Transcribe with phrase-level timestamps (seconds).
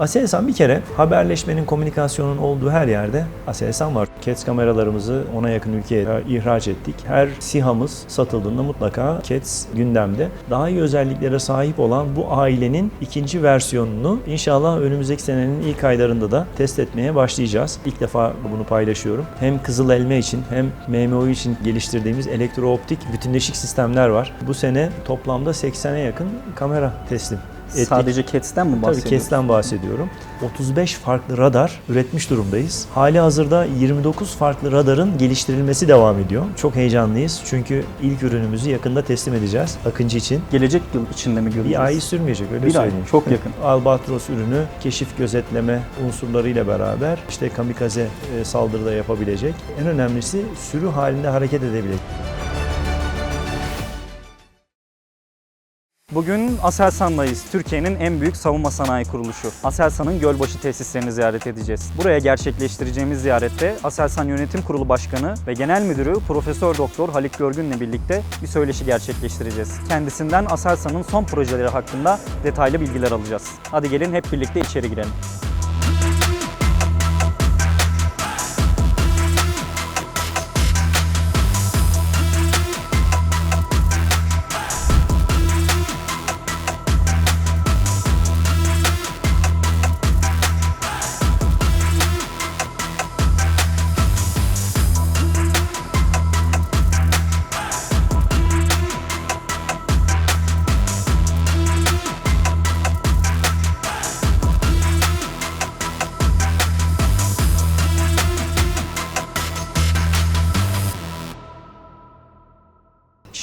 [0.00, 4.08] Aselsan bir kere haberleşmenin, komünikasyonun olduğu her yerde Aselsan var.
[4.20, 6.94] CATS kameralarımızı ona yakın ülkeye ihraç ettik.
[7.06, 10.28] Her SİHA'mız satıldığında mutlaka CATS gündemde.
[10.50, 16.46] Daha iyi özelliklere sahip olan bu ailenin ikinci versiyonunu inşallah önümüzdeki senenin ilk aylarında da
[16.56, 17.78] test etmeye başlayacağız.
[17.86, 19.26] İlk defa bunu paylaşıyorum.
[19.40, 24.32] Hem Kızıl Elma için hem MMO için geliştirdiğimiz elektrooptik bütünleşik sistemler var.
[24.46, 27.38] Bu sene toplamda 80'e yakın kamera teslim
[27.74, 27.88] ettik.
[27.88, 29.10] Sadece CATS'ten mi Tabii bahsediyoruz?
[29.10, 30.10] KES'ten bahsediyorum.
[30.54, 32.86] 35 farklı radar üretmiş durumdayız.
[32.94, 36.44] Hali hazırda 29 farklı radarın geliştirilmesi devam ediyor.
[36.56, 40.40] Çok heyecanlıyız çünkü ilk ürünümüzü yakında teslim edeceğiz Akıncı için.
[40.52, 41.70] Gelecek yıl içinde mi göreceğiz?
[41.70, 43.04] Bir ay sürmeyecek öyle Bir ay, söyleyeyim.
[43.10, 43.52] çok yakın.
[43.64, 48.06] Albatros ürünü keşif gözetleme unsurlarıyla beraber işte kamikaze
[48.40, 49.54] e, saldırıda yapabilecek.
[49.80, 52.00] En önemlisi sürü halinde hareket edebilecek.
[56.16, 57.44] Bugün Aselsan'dayız.
[57.52, 59.48] Türkiye'nin en büyük savunma sanayi kuruluşu.
[59.64, 61.90] Aselsan'ın Gölbaşı tesislerini ziyaret edeceğiz.
[61.98, 68.22] Buraya gerçekleştireceğimiz ziyarette Aselsan Yönetim Kurulu Başkanı ve Genel Müdürü Profesör Doktor Halik Görgün'le birlikte
[68.42, 69.74] bir söyleşi gerçekleştireceğiz.
[69.88, 73.50] Kendisinden Aselsan'ın son projeleri hakkında detaylı bilgiler alacağız.
[73.70, 75.12] Hadi gelin hep birlikte içeri girelim.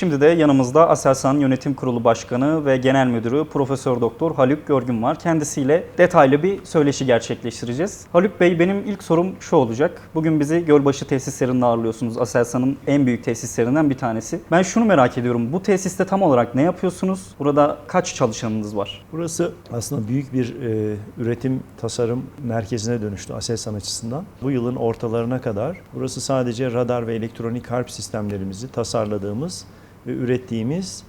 [0.03, 5.19] Şimdi de yanımızda Aselsan Yönetim Kurulu Başkanı ve Genel Müdürü Profesör Doktor Haluk Görgün var.
[5.19, 8.05] Kendisiyle detaylı bir söyleşi gerçekleştireceğiz.
[8.13, 10.01] Haluk Bey benim ilk sorum şu olacak.
[10.15, 12.17] Bugün bizi Gölbaşı tesislerinde ağırlıyorsunuz.
[12.17, 14.39] Aselsan'ın en büyük tesislerinden bir tanesi.
[14.51, 15.53] Ben şunu merak ediyorum.
[15.53, 17.27] Bu tesiste tam olarak ne yapıyorsunuz?
[17.39, 19.05] Burada kaç çalışanınız var?
[19.11, 24.23] Burası aslında büyük bir e, üretim tasarım merkezine dönüştü Aselsan açısından.
[24.41, 29.65] Bu yılın ortalarına kadar burası sadece radar ve elektronik harp sistemlerimizi tasarladığımız
[30.11, 31.03] ürettiğimiz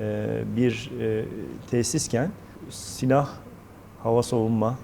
[0.00, 0.26] e,
[0.56, 1.24] bir e,
[1.70, 2.30] tesisken
[2.70, 3.28] silah,
[4.02, 4.78] hava savunma,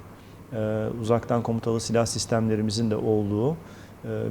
[0.53, 3.57] e, uzaktan komutalı silah sistemlerimizin de olduğu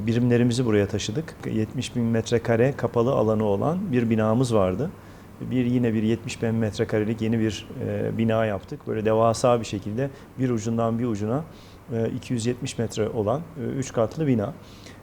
[0.08, 1.36] birimlerimizi buraya taşıdık.
[1.52, 4.90] 70 bin metrekare kapalı alanı olan bir binamız vardı.
[5.42, 7.68] Bir yine bir 70 bin metrekarelik yeni bir
[8.18, 8.88] bina yaptık.
[8.88, 11.44] Böyle devasa bir şekilde bir ucundan bir ucuna
[11.94, 13.42] e, 270 metre olan
[13.78, 14.54] 3 katlı bina.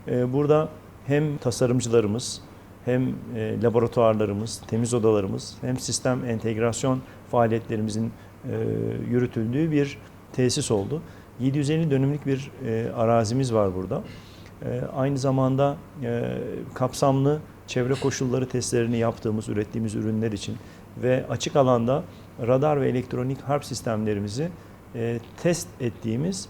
[0.06, 0.68] Burada
[1.06, 2.42] hem tasarımcılarımız,
[2.84, 8.12] hem e, laboratuvarlarımız, temiz odalarımız, hem sistem entegrasyon faaliyetlerimizin
[8.44, 8.56] e,
[9.10, 9.98] yürütüldüğü bir
[10.32, 11.02] tesis oldu.
[11.40, 14.02] 750 dönümlük bir e, arazimiz var burada.
[14.96, 15.76] Aynı zamanda
[16.74, 20.56] kapsamlı çevre koşulları testlerini yaptığımız, ürettiğimiz ürünler için
[21.02, 22.02] ve açık alanda
[22.46, 24.48] radar ve elektronik harp sistemlerimizi
[25.42, 26.48] test ettiğimiz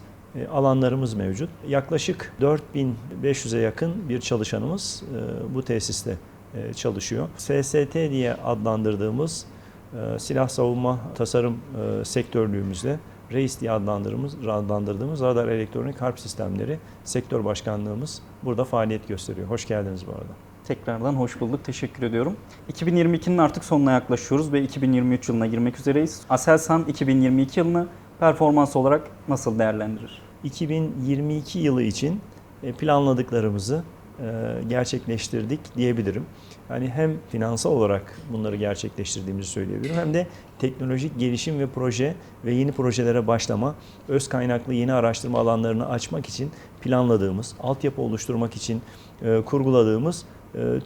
[0.53, 1.51] alanlarımız mevcut.
[1.69, 6.17] Yaklaşık 4500'e yakın bir çalışanımız e, bu tesiste
[6.55, 7.29] e, çalışıyor.
[7.37, 9.47] SST diye adlandırdığımız
[9.95, 12.99] e, silah savunma tasarım e, sektörlüğümüzle
[13.33, 19.49] REIS diye adlandırdığımız, adlandırdığımız radar elektronik harp sistemleri sektör başkanlığımız burada faaliyet gösteriyor.
[19.49, 20.33] Hoş geldiniz bu arada.
[20.65, 21.65] Tekrardan hoş bulduk.
[21.65, 22.37] Teşekkür ediyorum.
[22.73, 26.23] 2022'nin artık sonuna yaklaşıyoruz ve 2023 yılına girmek üzereyiz.
[26.31, 27.87] Aselsan 2022 yılını
[28.21, 30.23] performans olarak nasıl değerlendirir?
[30.45, 32.21] 2022 yılı için
[32.63, 33.83] e, planladıklarımızı
[34.21, 34.25] e,
[34.69, 36.27] gerçekleştirdik diyebilirim.
[36.71, 40.27] Yani hem finansal olarak bunları gerçekleştirdiğimizi söyleyebilirim hem de
[40.59, 42.15] teknolojik gelişim ve proje
[42.45, 43.75] ve yeni projelere başlama,
[44.09, 48.83] öz kaynaklı yeni araştırma alanlarını açmak için planladığımız, altyapı oluşturmak için
[49.23, 50.25] e, kurguladığımız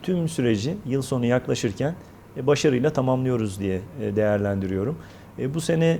[0.03, 1.95] tüm süreci yıl sonu yaklaşırken
[2.43, 3.81] başarıyla tamamlıyoruz diye
[4.17, 4.97] değerlendiriyorum.
[5.39, 5.99] Bu sene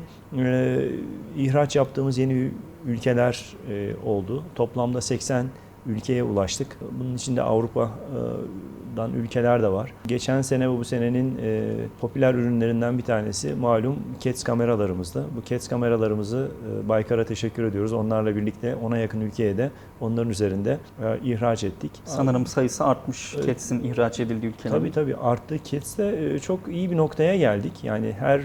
[1.37, 2.51] ihraç yaptığımız yeni
[2.87, 3.57] ülkeler
[4.05, 4.45] oldu.
[4.55, 5.47] Toplamda 80
[5.87, 6.79] ülkeye ulaştık.
[7.01, 7.43] Bunun içinde
[8.95, 9.93] Avrupa'dan ülkeler de var.
[10.07, 15.25] Geçen sene ve bu senenin e, popüler ürünlerinden bir tanesi malum CATS kameralarımızdı.
[15.37, 16.49] Bu CATS kameralarımızı
[16.85, 17.93] e, Baykar'a teşekkür ediyoruz.
[17.93, 19.71] Onlarla birlikte ona yakın ülkeye de
[20.01, 21.91] onların üzerinde e, ihraç ettik.
[22.05, 23.47] Sanırım sayısı artmış Evet.
[23.47, 24.79] CATS'in ihraç edildiği ülkelerin.
[24.79, 25.57] Tabii tabii arttı.
[25.65, 27.73] CATS'te e, çok iyi bir noktaya geldik.
[27.83, 28.41] Yani her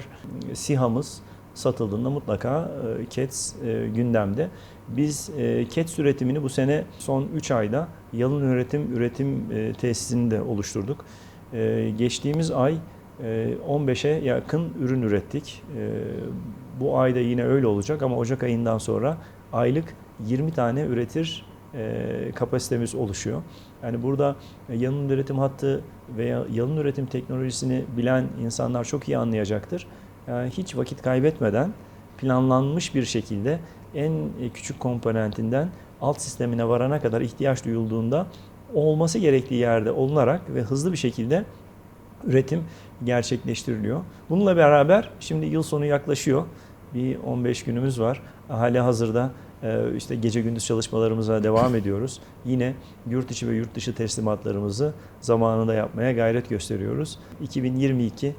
[0.54, 1.22] SİHA'mız
[1.60, 4.48] satıldığında mutlaka e, CATS e, gündemde.
[4.88, 11.06] Biz e, CATS üretimini bu sene son 3 ayda yalın üretim üretim tesisini de oluşturduk.
[11.98, 12.76] Geçtiğimiz ay
[13.24, 15.64] e, 15'e yakın ürün ürettik.
[16.80, 19.18] Bu ayda yine öyle olacak ama Ocak ayından sonra
[19.54, 19.86] aylık
[20.26, 21.46] 20 tane üretir
[22.36, 23.42] kapasitemiz oluşuyor.
[23.84, 24.36] Yani burada
[24.74, 25.82] yalın üretim hattı
[26.18, 29.88] veya yalın üretim teknolojisini bilen insanlar çok iyi anlayacaktır.
[30.30, 31.74] Yani hiç vakit kaybetmeden
[32.18, 33.60] planlanmış bir şekilde
[33.96, 34.14] en
[34.54, 35.70] küçük komponentinden
[36.02, 38.28] alt sistemine varana kadar ihtiyaç duyulduğunda
[38.74, 41.46] olması gerektiği yerde olunarak ve hızlı bir şekilde
[42.24, 42.64] üretim
[43.04, 44.02] gerçekleştiriliyor.
[44.30, 46.44] Bununla beraber şimdi yıl sonu yaklaşıyor.
[46.94, 48.22] Bir 15 günümüz var.
[48.48, 49.32] Hali hazırda
[49.64, 52.20] e, işte gece gündüz çalışmalarımıza devam ediyoruz.
[52.46, 52.74] Yine
[53.10, 57.20] yurt içi ve yurt dışı teslimatlarımızı zamanında yapmaya gayret gösteriyoruz.
[57.42, 58.36] 2022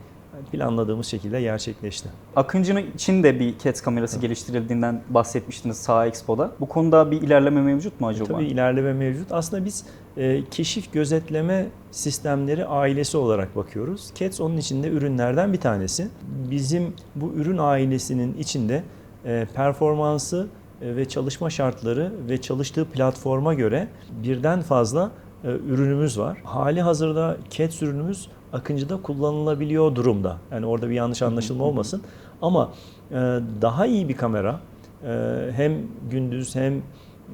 [0.53, 2.09] planladığımız şekilde gerçekleşti.
[2.37, 6.51] Akıncı'nın için de bir CATS kamerası geliştirildiğinden bahsetmiştiniz Sağ Expo'da.
[6.61, 8.33] Bu konuda bir ilerleme mevcut mu acaba?
[8.33, 9.33] Tabii ilerleme mevcut.
[9.33, 9.85] Aslında biz
[10.17, 14.11] e, keşif gözetleme sistemleri ailesi olarak bakıyoruz.
[14.15, 16.09] CATS onun içinde ürünlerden bir tanesi.
[16.51, 18.83] Bizim bu ürün ailesinin içinde
[19.25, 20.47] e, performansı
[20.83, 23.89] e, ve çalışma şartları ve çalıştığı platforma göre
[24.23, 25.11] birden fazla
[25.45, 26.39] e, ürünümüz var.
[26.45, 30.37] Hali hazırda CATS ürünümüz Akıncı'da kullanılabiliyor durumda.
[30.53, 32.03] Yani orada bir yanlış anlaşılma olmasın.
[32.43, 32.73] Ama
[33.11, 33.15] e,
[33.63, 34.61] daha iyi bir kamera
[35.05, 35.73] e, hem
[36.11, 36.75] gündüz hem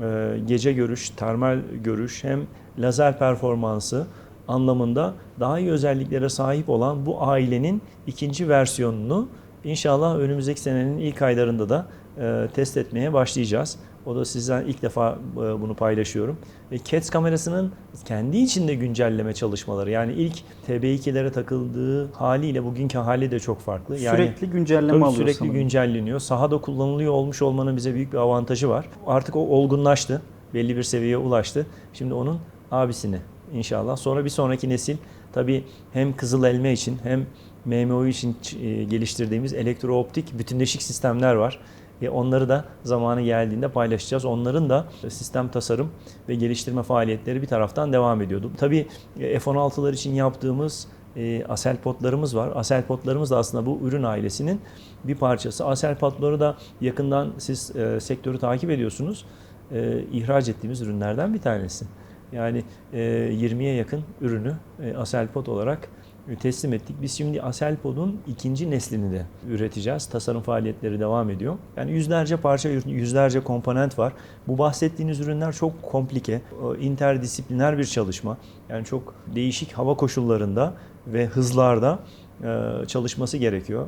[0.02, 2.40] e, gece görüş, termal görüş hem
[2.78, 4.06] lazer performansı
[4.48, 9.28] anlamında daha iyi özelliklere sahip olan bu ailenin ikinci versiyonunu
[9.64, 11.86] inşallah önümüzdeki senenin ilk aylarında da
[12.18, 13.78] e, test etmeye başlayacağız.
[14.06, 16.36] O da sizden ilk defa e, bunu paylaşıyorum.
[16.72, 17.72] Ve CATS kamerasının
[18.04, 20.36] kendi içinde güncelleme çalışmaları yani ilk
[20.68, 23.98] TB2'lere takıldığı haliyle bugünkü hali de çok farklı.
[23.98, 25.54] Yani sürekli güncelleme Tabii alıyor sürekli sanırım.
[25.54, 26.20] güncelleniyor.
[26.20, 28.88] Sahada kullanılıyor olmuş olmanın bize büyük bir avantajı var.
[29.06, 30.22] Artık o olgunlaştı.
[30.54, 31.66] Belli bir seviyeye ulaştı.
[31.92, 32.38] Şimdi onun
[32.70, 33.18] abisini
[33.52, 33.96] inşallah.
[33.96, 34.96] Sonra bir sonraki nesil
[35.32, 37.26] tabii hem kızıl elma için hem
[37.64, 41.60] MMO için e, geliştirdiğimiz elektrooptik bütünleşik sistemler var.
[42.02, 44.24] E onları da zamanı geldiğinde paylaşacağız.
[44.24, 45.90] Onların da sistem tasarım
[46.28, 48.50] ve geliştirme faaliyetleri bir taraftan devam ediyordu.
[48.56, 48.86] Tabii
[49.20, 52.52] e, F-16'lar için yaptığımız e, Aselpotlarımız var.
[52.54, 54.60] Aselpotlarımız da aslında bu ürün ailesinin
[55.04, 55.66] bir parçası.
[55.66, 59.24] Aselpotları da yakından siz e, sektörü takip ediyorsunuz.
[59.72, 61.84] E, ihraç ettiğimiz ürünlerden bir tanesi.
[62.32, 62.98] Yani e,
[63.32, 65.90] 20'ye yakın ürünü e, Aselpot olarak e,
[66.34, 66.96] teslim ettik.
[67.02, 70.06] Biz şimdi Aselpod'un ikinci neslini de üreteceğiz.
[70.06, 71.54] Tasarım faaliyetleri devam ediyor.
[71.76, 74.12] Yani yüzlerce parça, yüzlerce komponent var.
[74.48, 78.36] Bu bahsettiğiniz ürünler çok komplike, e, interdisipliner bir çalışma.
[78.68, 80.74] Yani çok değişik hava koşullarında
[81.06, 81.98] ve hızlarda
[82.42, 83.86] e, çalışması gerekiyor.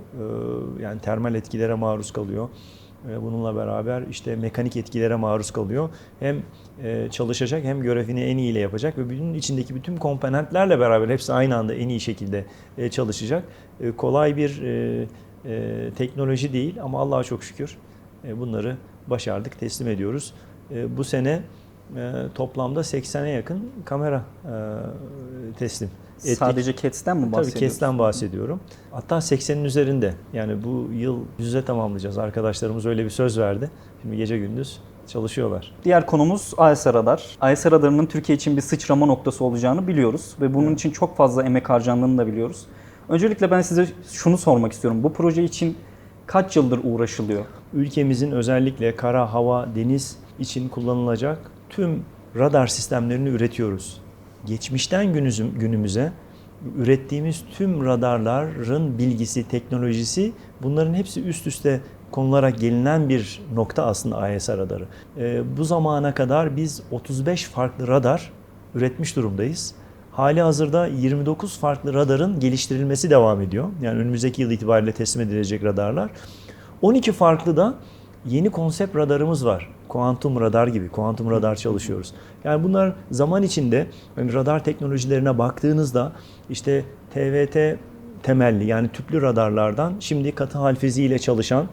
[0.79, 2.49] E, Yani termal etkilere maruz kalıyor.
[3.05, 5.89] Bununla beraber işte mekanik etkilere maruz kalıyor.
[6.21, 6.43] Hem
[6.83, 11.56] e, çalışacak hem görevini en iyiyle yapacak ve bütün içindeki bütün komponentlerle beraber hepsi aynı
[11.56, 12.45] anda en iyi şekilde
[12.79, 13.45] e, çalışacak.
[13.81, 14.62] E, Kolay bir
[15.97, 17.79] teknoloji değil ama Allah'a çok şükür
[18.37, 20.35] bunları başardık, teslim ediyoruz.
[20.97, 21.43] Bu sene
[22.35, 24.25] toplamda 80'e yakın kamera
[25.59, 25.91] teslim
[26.25, 26.38] ettik.
[26.38, 27.61] Sadece CATS'ten mi Tabii bahsediyoruz?
[27.61, 28.61] KES'ten bahsediyorum.
[28.91, 30.15] Hatta 80'in üzerinde.
[30.32, 32.19] Yani bu yıl yüze tamamlayacağız.
[32.19, 33.70] Arkadaşlarımız öyle bir söz verdi.
[34.03, 35.75] Şimdi gece gündüz çalışıyorlar.
[35.85, 37.37] Diğer konumuz AES radar.
[37.41, 41.70] AES radarının Türkiye için bir sıçrama noktası olacağını biliyoruz ve bunun için çok fazla emek
[41.70, 42.67] harcandığını da biliyoruz.
[43.09, 45.03] Öncelikle ben size şunu sormak istiyorum.
[45.03, 45.76] Bu proje için
[46.26, 47.44] kaç yıldır uğraşılıyor?
[47.75, 51.38] Ülkemizin özellikle kara, hava, deniz için kullanılacak
[51.71, 52.04] tüm
[52.37, 54.00] radar sistemlerini üretiyoruz.
[54.47, 56.12] Geçmişten günümüz- günümüze
[56.76, 61.80] ürettiğimiz tüm radarların bilgisi, teknolojisi bunların hepsi üst üste
[62.11, 64.85] konularak gelinen bir nokta aslında AES radarı.
[65.18, 68.33] Ee, bu zamana kadar biz 35 farklı radar
[68.75, 69.75] üretmiş durumdayız.
[70.12, 73.68] Hali hazırda 29 farklı radarın geliştirilmesi devam ediyor.
[73.83, 76.11] Yani önümüzdeki yıl itibariyle teslim edilecek radarlar.
[76.83, 77.75] 12 farklı da
[78.26, 79.68] yeni konsept radarımız var.
[79.88, 82.14] Kuantum radar gibi, kuantum radar çalışıyoruz.
[82.45, 86.12] Yani bunlar zaman içinde yani radar teknolojilerine baktığınızda
[86.50, 87.78] işte TVT
[88.23, 91.66] temelli yani tüplü radarlardan şimdi katı hal fiziğiyle çalışan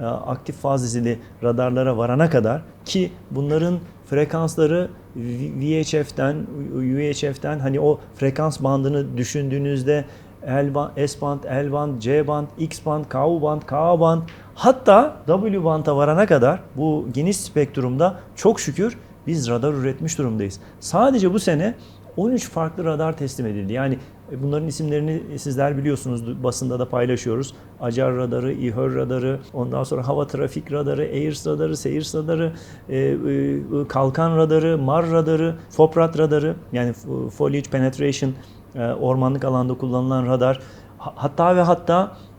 [0.00, 6.36] e, aktif faz dizili radarlara varana kadar ki bunların frekansları VHF'den,
[6.74, 10.04] UHF'den hani o frekans bandını düşündüğünüzde
[10.46, 14.22] L band, S band, L band, C band, X band, Ku band, Ka band
[14.60, 20.60] hatta W band'a varana kadar bu geniş spektrumda çok şükür biz radar üretmiş durumdayız.
[20.80, 21.74] Sadece bu sene
[22.16, 23.72] 13 farklı radar teslim edildi.
[23.72, 23.98] Yani
[24.32, 27.54] e, bunların isimlerini sizler biliyorsunuz basında da paylaşıyoruz.
[27.80, 32.52] Acar radarı, İHÖR radarı, ondan sonra hava trafik radarı, AIRS radarı, SEIRS radarı,
[32.88, 36.92] e, e, kalkan radarı, MAR radarı, FOPRAT radarı yani
[37.36, 38.32] Foliage Penetration
[38.74, 40.60] e, ormanlık alanda kullanılan radar.
[40.98, 42.29] Ha- Hatta ve hatta e,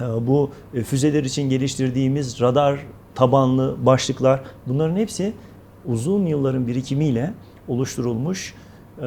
[0.00, 2.80] bu e, füzeler için geliştirdiğimiz radar
[3.14, 5.32] tabanlı başlıklar bunların hepsi
[5.84, 7.34] uzun yılların birikimiyle
[7.68, 8.54] oluşturulmuş
[9.02, 9.06] e,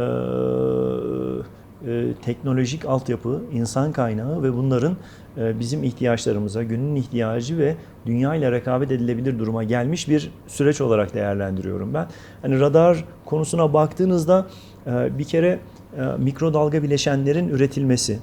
[1.87, 4.97] e, teknolojik altyapı, insan kaynağı ve bunların
[5.37, 7.75] e, bizim ihtiyaçlarımıza, günün ihtiyacı ve
[8.05, 12.07] dünya ile rekabet edilebilir duruma gelmiş bir süreç olarak değerlendiriyorum ben.
[12.41, 14.47] Hani radar konusuna baktığınızda
[14.87, 15.59] e, bir kere
[15.97, 18.19] e, mikrodalga bileşenlerin üretilmesi,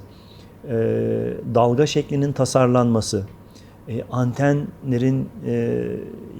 [1.55, 3.25] dalga şeklinin tasarlanması,
[3.87, 5.85] e, antenlerin e,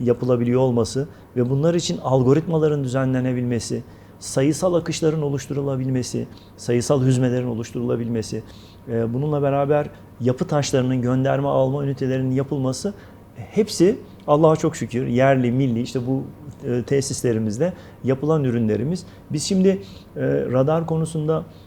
[0.04, 3.84] yapılabiliyor olması ve bunlar için algoritmaların düzenlenebilmesi,
[4.20, 6.28] sayısal akışların oluşturulabilmesi,
[6.58, 8.44] sayısal hüzmelerin oluşturulabilmesi,
[8.90, 9.90] e, bununla beraber
[10.20, 12.94] yapı taşlarının gönderme alma ünitelerinin yapılması
[13.36, 16.24] hepsi Allah'a çok şükür yerli, milli işte bu
[16.68, 19.06] e, tesislerimizde yapılan ürünlerimiz.
[19.30, 21.63] Biz şimdi e, radar konusunda e,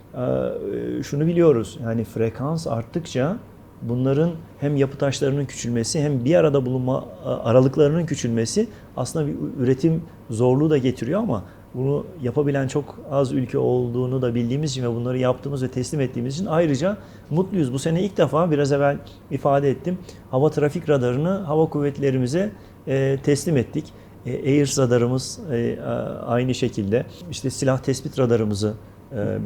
[1.03, 1.79] şunu biliyoruz.
[1.83, 3.37] Yani frekans arttıkça
[3.83, 4.31] bunların
[4.61, 10.71] hem yapı taşlarının küçülmesi hem bir arada bulunma e, aralıklarının küçülmesi aslında bir üretim zorluğu
[10.71, 11.45] da getiriyor ama
[11.75, 16.35] bunu yapabilen çok az ülke olduğunu da bildiğimiz için ve bunları yaptığımız ve teslim ettiğimiz
[16.35, 16.97] için ayrıca
[17.31, 17.73] mutluyuz.
[17.73, 18.99] Bu sene ilk defa biraz evvel
[19.31, 19.99] ifade ettim.
[20.31, 22.53] Hava trafik radarını hava kuvvetlerimize
[22.89, 23.85] e, teslim ettik.
[24.27, 25.79] E, Airs radarımız e,
[26.27, 27.07] aynı şekilde.
[27.31, 28.96] İşte silah tespit radarımızı e,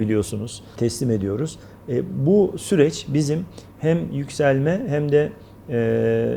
[0.00, 1.58] biliyorsunuz teslim ediyoruz.
[1.88, 3.44] E, bu süreç bizim
[3.78, 5.32] hem yükselme hem de
[5.68, 5.76] e,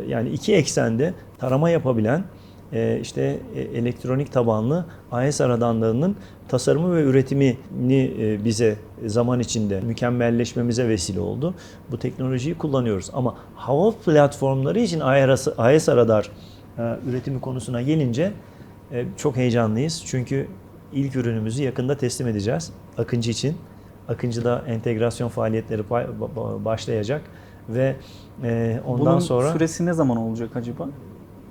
[0.08, 2.24] yani iki eksende tarama yapabilen
[2.74, 6.16] e, işte e, elektronik tabanlı AES aradanlarının
[6.48, 8.76] tasarımı ve üretimini e, bize
[9.06, 11.54] zaman içinde mükemmelleşmemize vesile oldu.
[11.92, 15.00] Bu teknolojiyi kullanıyoruz ama hava platformları için
[15.58, 16.32] AES radar
[16.78, 18.32] e, üretimi konusuna gelince
[18.92, 20.04] e, çok heyecanlıyız.
[20.06, 20.48] Çünkü
[21.16, 23.58] ürünümüzü yakında teslim edeceğiz Akıncı için.
[24.08, 25.90] Akıncı'da entegrasyon faaliyetleri
[26.66, 27.22] başlayacak
[27.70, 27.96] ve
[28.44, 30.90] e, ondan Bunun sonra süresi ne zaman olacak acaba?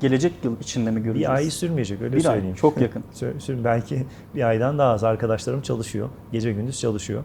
[0.01, 1.29] Gelecek yıl içinde mi göreceğiz?
[1.31, 2.57] bir ay sürmeyecek öyle Bir ay, söyleyeyim.
[2.57, 3.05] çok yakın.
[3.49, 6.09] Belki bir aydan daha az arkadaşlarım çalışıyor.
[6.33, 7.25] Gece gündüz çalışıyor.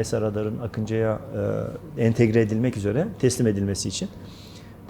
[0.00, 1.20] IS radarın Akıncı'ya
[1.96, 4.08] e, entegre edilmek üzere teslim edilmesi için.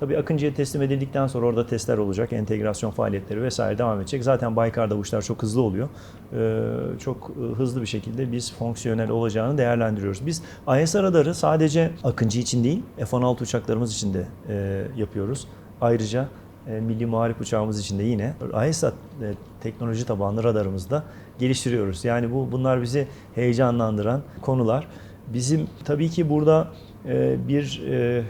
[0.00, 4.24] Tabii Akıncı'ya teslim edildikten sonra orada testler olacak, entegrasyon faaliyetleri vesaire devam edecek.
[4.24, 5.88] Zaten Baykar'da işler çok hızlı oluyor.
[6.32, 10.26] Ee, çok e, hızlı bir şekilde biz fonksiyonel olacağını değerlendiriyoruz.
[10.26, 10.42] Biz
[10.82, 15.48] IS radarı sadece Akıncı için değil, F-16 uçaklarımız için de e, yapıyoruz.
[15.80, 16.28] Ayrıca
[16.66, 21.04] e, Milli Muharip uçağımız için de yine AESAT e, teknoloji tabanlı radarımızda
[21.38, 22.04] geliştiriyoruz.
[22.04, 24.86] Yani bu bunlar bizi heyecanlandıran konular.
[25.34, 26.68] Bizim tabii ki burada
[27.08, 28.24] e, bir e,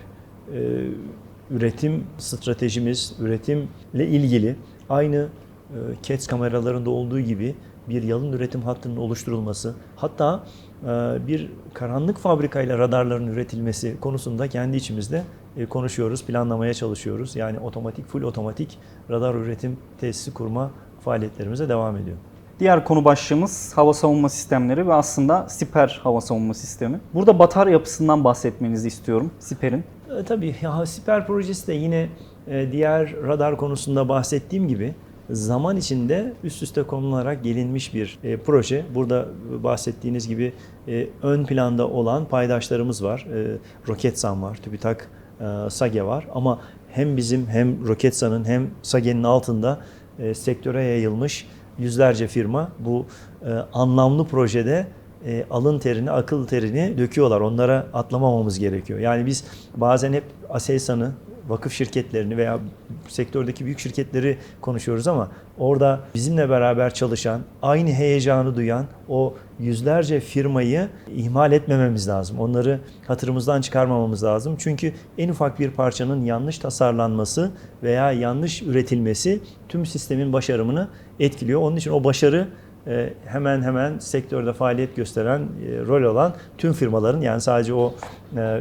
[0.55, 0.89] e,
[1.51, 4.57] üretim stratejimiz, üretimle ilgili
[4.89, 5.29] aynı
[5.71, 7.55] e, CATS kameralarında olduğu gibi
[7.89, 10.45] bir yalın üretim hattının oluşturulması, hatta
[10.83, 10.87] e,
[11.27, 15.23] bir karanlık fabrikayla radarların üretilmesi konusunda kendi içimizde
[15.57, 17.37] e, konuşuyoruz, planlamaya çalışıyoruz.
[17.37, 18.79] Yani otomatik, full otomatik
[19.11, 22.17] radar üretim tesisi kurma faaliyetlerimize devam ediyor.
[22.61, 27.01] Diğer konu başlığımız hava savunma sistemleri ve aslında siper hava savunma sistemi.
[27.15, 29.85] Burada batarya yapısından bahsetmenizi istiyorum siperin.
[30.19, 32.09] E, Tabii ya, Siper projesi de yine
[32.47, 34.95] e, diğer radar konusunda bahsettiğim gibi
[35.31, 38.85] zaman içinde üst üste konularak gelinmiş bir e, proje.
[38.95, 39.29] Burada
[39.63, 40.53] bahsettiğiniz gibi
[40.89, 43.27] e, ön planda olan paydaşlarımız var.
[43.35, 45.09] E, Roketsan var, TÜBİTAK
[45.69, 49.81] SAGE var ama hem bizim hem Roketsan'ın hem SAGE'nin altında
[50.19, 51.47] e, sektöre yayılmış
[51.79, 53.07] yüzlerce firma bu
[53.73, 54.87] anlamlı projede
[55.27, 57.41] e, alın terini, akıl terini döküyorlar.
[57.41, 58.99] Onlara atlamamamız gerekiyor.
[58.99, 59.45] Yani biz
[59.77, 61.13] bazen hep Aselsan'ı,
[61.49, 62.59] vakıf şirketlerini veya
[63.09, 70.89] sektördeki büyük şirketleri konuşuyoruz ama orada bizimle beraber çalışan, aynı heyecanı duyan o yüzlerce firmayı
[71.17, 72.41] ihmal etmememiz lazım.
[72.41, 74.55] Onları hatırımızdan çıkarmamamız lazım.
[74.59, 77.51] Çünkü en ufak bir parçanın yanlış tasarlanması
[77.83, 80.89] veya yanlış üretilmesi tüm sistemin başarımını
[81.21, 81.61] etkiliyor.
[81.61, 82.49] Onun için o başarı
[83.27, 87.95] hemen hemen sektörde faaliyet gösteren e, rol olan tüm firmaların yani sadece o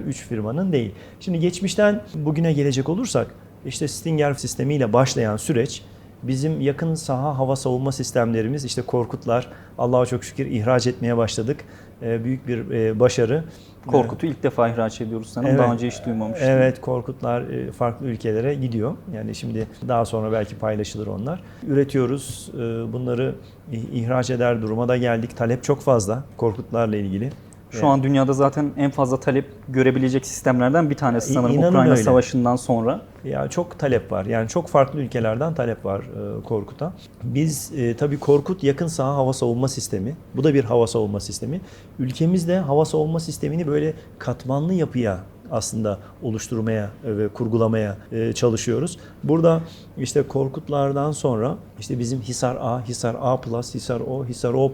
[0.07, 0.91] 3 firmanın değil.
[1.19, 3.27] Şimdi geçmişten bugüne gelecek olursak
[3.65, 5.83] işte Stinger sistemiyle başlayan süreç
[6.23, 9.47] bizim yakın saha hava savunma sistemlerimiz işte Korkutlar
[9.77, 11.57] Allah'a çok şükür ihraç etmeye başladık.
[12.01, 13.43] E, Büyük bir e, başarı.
[13.91, 15.49] Korkut'u ilk defa ihraç ediyoruz sanırım.
[15.51, 15.59] Evet.
[15.59, 16.49] Daha önce hiç duymamıştım.
[16.49, 18.93] Evet Korkutlar e, farklı ülkelere gidiyor.
[19.15, 21.43] Yani şimdi daha sonra belki paylaşılır onlar.
[21.67, 22.51] Üretiyoruz.
[22.53, 22.59] e,
[22.93, 23.35] Bunları
[23.71, 25.37] ihraç eder duruma da geldik.
[25.37, 27.29] Talep çok fazla Korkutlarla ilgili.
[27.71, 32.03] Şu an dünyada zaten en fazla talep görebilecek sistemlerden bir tanesi sanırım inanın Ukrayna öyle.
[32.03, 33.01] Savaşı'ndan sonra.
[33.23, 34.25] Ya çok talep var.
[34.25, 36.93] Yani çok farklı ülkelerden talep var e, Korkut'a.
[37.23, 40.15] Biz e, tabii Korkut yakın saha hava savunma sistemi.
[40.35, 41.61] Bu da bir hava savunma sistemi.
[41.99, 45.19] Ülkemizde hava savunma sistemini böyle katmanlı yapıya
[45.51, 48.97] aslında oluşturmaya ve kurgulamaya e, çalışıyoruz.
[49.23, 49.61] Burada
[49.97, 54.71] işte Korkutlardan sonra işte bizim Hisar A, Hisar A+, Hisar O, Hisar O+,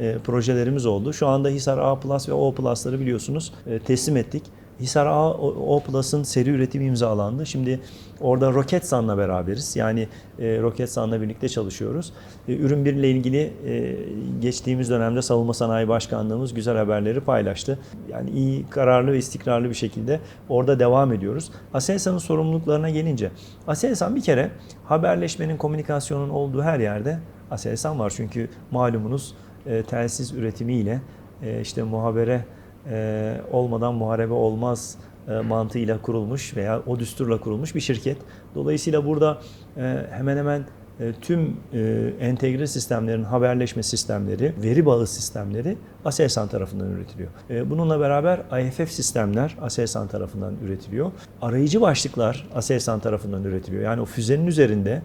[0.00, 1.12] e, projelerimiz oldu.
[1.12, 1.96] Şu anda Hisar A+,
[2.28, 4.42] ve O+'ları biliyorsunuz e, teslim ettik.
[4.80, 7.46] Hisar A O Plus'ın seri üretimi imzalandı.
[7.46, 7.80] Şimdi
[8.20, 9.76] orada Roketsan'la beraberiz.
[9.76, 10.08] Yani
[10.38, 12.12] e, Roketsan'la birlikte çalışıyoruz.
[12.48, 13.96] E, ürün 1 ile ilgili e,
[14.40, 17.78] geçtiğimiz dönemde Savunma Sanayi Başkanlığımız güzel haberleri paylaştı.
[18.08, 21.50] Yani iyi, kararlı ve istikrarlı bir şekilde orada devam ediyoruz.
[21.74, 23.30] Aselsan'ın sorumluluklarına gelince,
[23.66, 24.50] Aselsan bir kere
[24.84, 27.18] haberleşmenin, komünikasyonun olduğu her yerde
[27.50, 28.12] Aselsan var.
[28.16, 29.34] Çünkü malumunuz
[29.66, 31.00] e, telsiz üretimiyle
[31.42, 32.44] e, işte muhabere
[32.90, 34.96] e, olmadan muharebe olmaz
[35.28, 38.16] e, mantığıyla kurulmuş veya o düsturla kurulmuş bir şirket.
[38.54, 39.38] Dolayısıyla burada
[39.76, 40.64] e, hemen hemen
[41.00, 47.28] e, tüm e, entegre sistemlerin haberleşme sistemleri, veri bağı sistemleri Aselsan tarafından üretiliyor.
[47.50, 51.12] E, bununla beraber IFF sistemler Aselsan tarafından üretiliyor.
[51.42, 53.82] Arayıcı başlıklar Aselsan tarafından üretiliyor.
[53.82, 55.02] Yani o füzenin üzerinde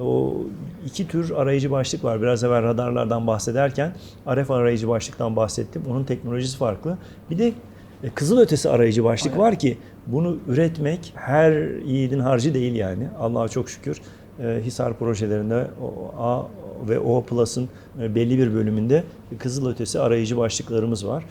[0.00, 0.36] o
[0.86, 2.22] iki tür arayıcı başlık var.
[2.22, 3.92] Biraz evvel radarlardan bahsederken
[4.28, 5.82] RF arayıcı başlıktan bahsettim.
[5.90, 6.98] Onun teknolojisi farklı.
[7.30, 7.52] Bir de
[8.02, 11.52] e, kızılötesi arayıcı başlık var ki bunu üretmek her
[11.84, 13.08] yiğidin harcı değil yani.
[13.18, 14.00] Allah'a çok şükür
[14.40, 15.66] e, Hisar projelerinde
[16.18, 16.42] A
[16.88, 17.68] ve O Plus'ın
[18.00, 19.04] e, belli bir bölümünde
[19.38, 21.24] kızılötesi arayıcı başlıklarımız var.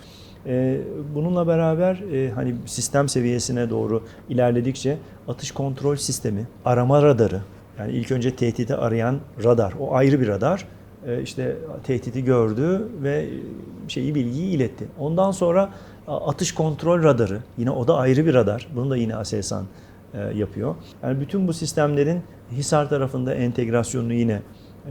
[1.16, 2.04] Bununla beraber
[2.36, 7.42] hani sistem seviyesine doğru ilerledikçe atış kontrol sistemi, arama radarı,
[7.80, 10.68] yani ilk önce tehdidi arayan radar, o ayrı bir radar.
[11.08, 13.30] E, işte tehdidi gördü ve
[13.88, 14.88] şeyi bilgiyi iletti.
[15.00, 15.70] Ondan sonra
[16.08, 18.68] atış kontrol radarı, yine o da ayrı bir radar.
[18.76, 19.66] Bunu da yine Aselsan
[20.14, 20.76] e, yapıyor.
[21.04, 24.42] Yani bütün bu sistemlerin Hisar tarafında entegrasyonunu yine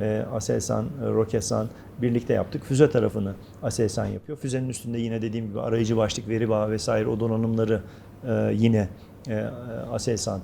[0.00, 1.68] e, Aselsan, e, Roketsan
[2.02, 2.64] birlikte yaptık.
[2.64, 4.38] Füze tarafını Aselsan yapıyor.
[4.38, 7.82] Füzenin üstünde yine dediğim gibi arayıcı başlık, veri bağı vesaire o donanımları
[8.28, 8.88] e, yine
[9.92, 10.40] Aselsan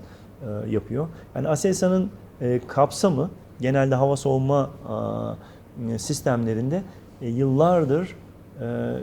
[0.71, 1.09] yapıyor.
[1.35, 3.31] Yani Aselsan'ın e, kapsamı
[3.61, 4.71] genelde hava savunma
[5.93, 6.83] e, sistemlerinde
[7.23, 8.17] e, yıllardır
[8.61, 8.95] e,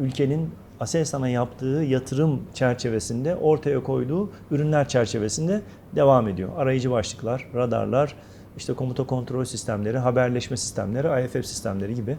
[0.00, 5.62] ülkenin Aselsan'a yaptığı yatırım çerçevesinde ortaya koyduğu ürünler çerçevesinde
[5.94, 6.48] devam ediyor.
[6.56, 8.14] Arayıcı başlıklar, radarlar,
[8.56, 12.18] işte komuta kontrol sistemleri, haberleşme sistemleri, IFF sistemleri gibi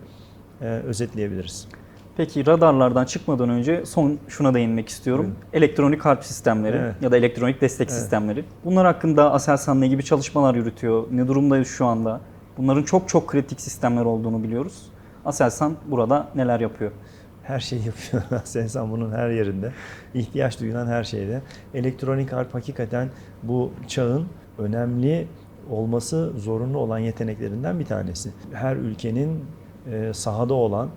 [0.62, 1.68] özetleyebiliriz.
[2.17, 5.25] Peki radarlardan çıkmadan önce son şuna değinmek istiyorum.
[5.25, 5.39] Buyurun.
[5.53, 6.95] Elektronik harp sistemleri Evet.
[7.01, 7.99] ya da elektronik destek Evet.
[7.99, 8.45] sistemleri.
[8.65, 11.03] Bunlar hakkında Aselsan ne gibi çalışmalar yürütüyor?
[11.12, 12.21] Ne durumdayız şu anda?
[12.58, 14.91] Bunların çok çok kritik sistemler olduğunu biliyoruz.
[15.25, 16.91] Aselsan burada neler yapıyor?
[17.43, 19.71] Her şeyi yapıyor Aselsan bunun her yerinde.
[20.13, 21.41] İhtiyaç duyulan her şeyde.
[21.73, 23.10] Elektronik harp hakikaten
[23.43, 24.25] bu çağın
[24.58, 25.27] önemli
[25.69, 28.30] olması zorunlu olan yeteneklerinden bir tanesi.
[28.53, 29.45] Her ülkenin
[29.91, 30.89] e, sahada olan,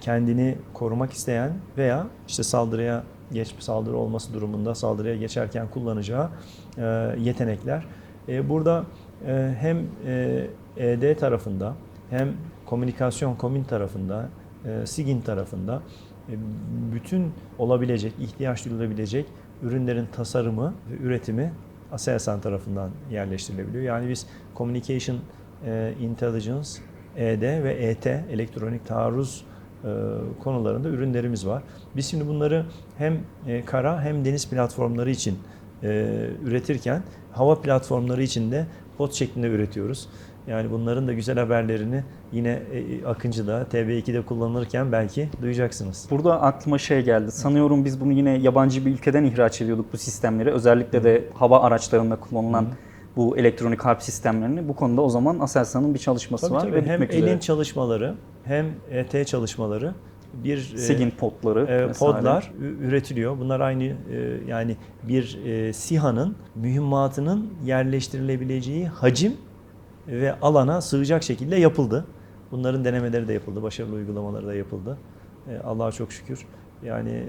[0.00, 6.30] kendini korumak isteyen veya işte saldırıya geç saldırı olması durumunda saldırıya geçerken kullanacağı
[6.78, 6.82] e,
[7.18, 7.84] yetenekler.
[8.28, 8.84] E, Burada
[9.26, 11.74] e, hem e, ED tarafında
[12.10, 12.32] hem
[12.66, 14.28] komünikasyon komün tarafında,
[14.64, 15.82] e, SIGIN tarafında
[16.28, 16.32] e,
[16.94, 19.26] bütün olabilecek, ihtiyaç duyulabilecek
[19.62, 21.52] ürünlerin tasarımı ve üretimi
[21.92, 23.84] Aselsan tarafından yerleştirilebiliyor.
[23.84, 25.18] Yani biz Communication
[25.66, 26.68] e, Intelligence,
[27.16, 29.47] ED ve ET, elektronik taarruz e,
[30.44, 31.62] konularında ürünlerimiz var.
[31.96, 32.66] Biz şimdi bunları
[32.98, 35.38] hem e, kara hem deniz platformları için
[35.82, 35.88] e,
[36.44, 38.66] üretirken hava platformları için de
[38.98, 40.08] pot şeklinde üretiyoruz.
[40.46, 46.06] Yani bunların da güzel haberlerini yine e, Akıncı'da, TB2'de kullanılırken belki duyacaksınız.
[46.10, 47.30] Burada aklıma şey geldi.
[47.30, 50.50] Sanıyorum biz bunu yine yabancı bir ülkeden ihraç ediyorduk bu sistemleri.
[50.50, 52.66] Özellikle de hava araçlarında kullanılan
[53.18, 54.68] bu elektronik harp sistemlerini.
[54.68, 56.72] Bu konuda o zaman Aselsan'ın bir çalışması Tabii var tabii.
[56.72, 57.16] ve Hem üzere.
[57.16, 59.94] elin çalışmaları hem ET çalışmaları
[60.34, 63.38] bir e, Sigin potları e, podlar üretiliyor.
[63.38, 63.94] Bunlar aynı e,
[64.46, 69.32] yani bir e, SİHA'nın mühimmatının yerleştirilebileceği hacim
[70.06, 72.06] ve alana sığacak şekilde yapıldı.
[72.50, 74.98] Bunların denemeleri de yapıldı, başarılı uygulamaları da yapıldı.
[75.50, 76.46] E, Allah'a çok şükür.
[76.84, 77.26] Yani e,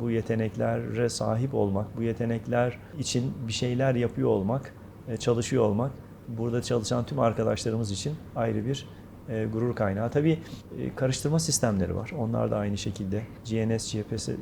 [0.00, 4.72] bu yeteneklere sahip olmak, bu yetenekler için bir şeyler yapıyor olmak,
[5.18, 5.90] çalışıyor olmak,
[6.28, 8.86] burada çalışan tüm arkadaşlarımız için ayrı bir
[9.28, 10.10] e, gurur kaynağı.
[10.10, 10.38] Tabii
[10.78, 12.10] e, karıştırma sistemleri var.
[12.18, 14.34] Onlar da aynı şekilde GNS, GPS, e,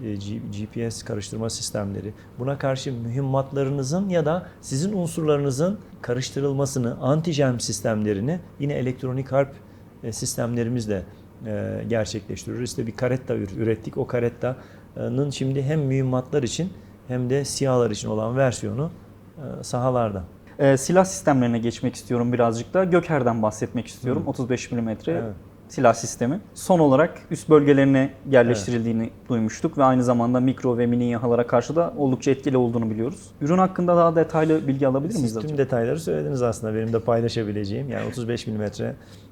[0.61, 2.13] GPS karıştırma sistemleri.
[2.39, 9.55] Buna karşı mühimmatlarınızın ya da sizin unsurlarınızın karıştırılmasını, antijem sistemlerini yine elektronik harp
[10.03, 11.03] e, sistemlerimizle
[11.47, 12.71] e, gerçekleştiriyoruz.
[12.71, 13.99] İşte bir karetta ür- ürettik.
[13.99, 16.73] O karettanın şimdi hem mühimmatlar için
[17.09, 18.91] hem de SİHA'lar için olan versiyonu
[19.39, 20.25] e, sahalarda.
[20.61, 22.85] Ee, silah sistemlerine geçmek istiyorum birazcık da.
[22.85, 24.23] Göker'den bahsetmek istiyorum.
[24.25, 24.31] Hı.
[24.31, 25.23] 35 mm Evet.
[25.69, 26.41] silah sistemi.
[26.55, 31.95] Son olarak üst bölgelerine yerleştirildiğini duymuştuk ve aynı zamanda mikro ve mini İHA'lara karşı da
[31.97, 33.31] oldukça etkili olduğunu biliyoruz.
[33.41, 37.91] Ürün hakkında daha detaylı bilgi alabilir miyiz Siz tüm detayları söylediniz aslında benim de paylaşabileceğim.
[37.91, 38.63] Yani 35 mm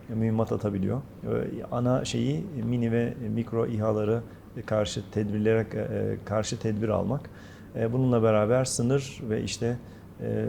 [0.08, 1.00] mühimmat atabiliyor.
[1.24, 1.28] Ee,
[1.72, 4.20] Ana şeyi mini ve mikro İHA'ları
[4.66, 7.30] karşı tedbirlere e, karşı tedbir almak.
[7.76, 9.76] E, Bununla beraber sınır ve işte e,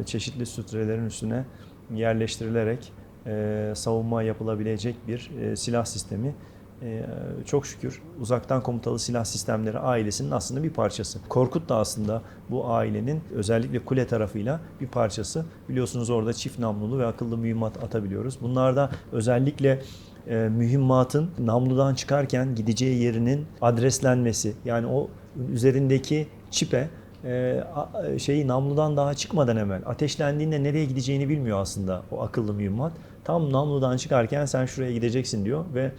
[0.06, 1.46] çeşitli sütrelerin üstüne
[1.94, 2.94] yerleştirilerek
[3.28, 6.36] e, savunma yapılabilecek bir e, silah sistemi.
[6.82, 7.06] E,
[7.46, 11.20] Çok şükür uzaktan komutalı silah sistemleri ailesinin aslında bir parçası.
[11.30, 15.46] Korkut da aslında bu ailenin özellikle kule tarafıyla bir parçası.
[15.70, 18.38] Biliyorsunuz orada çift namlulu ve akıllı mühimmat atabiliyoruz.
[18.42, 19.82] Bunlarda özellikle
[20.28, 25.10] e, mühimmatın namludan çıkarken gideceği yerinin adreslenmesi yani o
[25.52, 26.90] üzerindeki çipe e,
[28.18, 32.94] şeyi namludan daha çıkmadan evvel ateşlendiğinde nereye gideceğini bilmiyor aslında o akıllı mühimmat.
[33.24, 35.92] Tam namludan çıkarken sen şuraya gideceksin diyor ve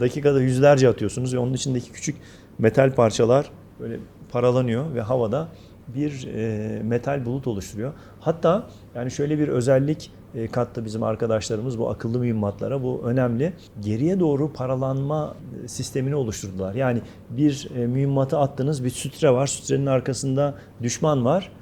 [0.00, 2.16] dakikada yüzlerce atıyorsunuz ve onun içindeki küçük
[2.58, 3.98] metal parçalar böyle
[4.30, 5.48] paralanıyor ve havada
[5.88, 7.92] bir e, metal bulut oluşturuyor.
[8.20, 12.82] Hatta yani şöyle bir özellik e, kattı bizim arkadaşlarımız bu akıllı mühimmatlara.
[12.82, 13.52] Bu önemli.
[13.80, 16.74] Geriye doğru paralanma e, sistemini oluşturdular.
[16.74, 19.46] Yani bir e, mühimmatı attınız, bir sütre var.
[19.46, 21.52] Sütrenin arkasında düşman var.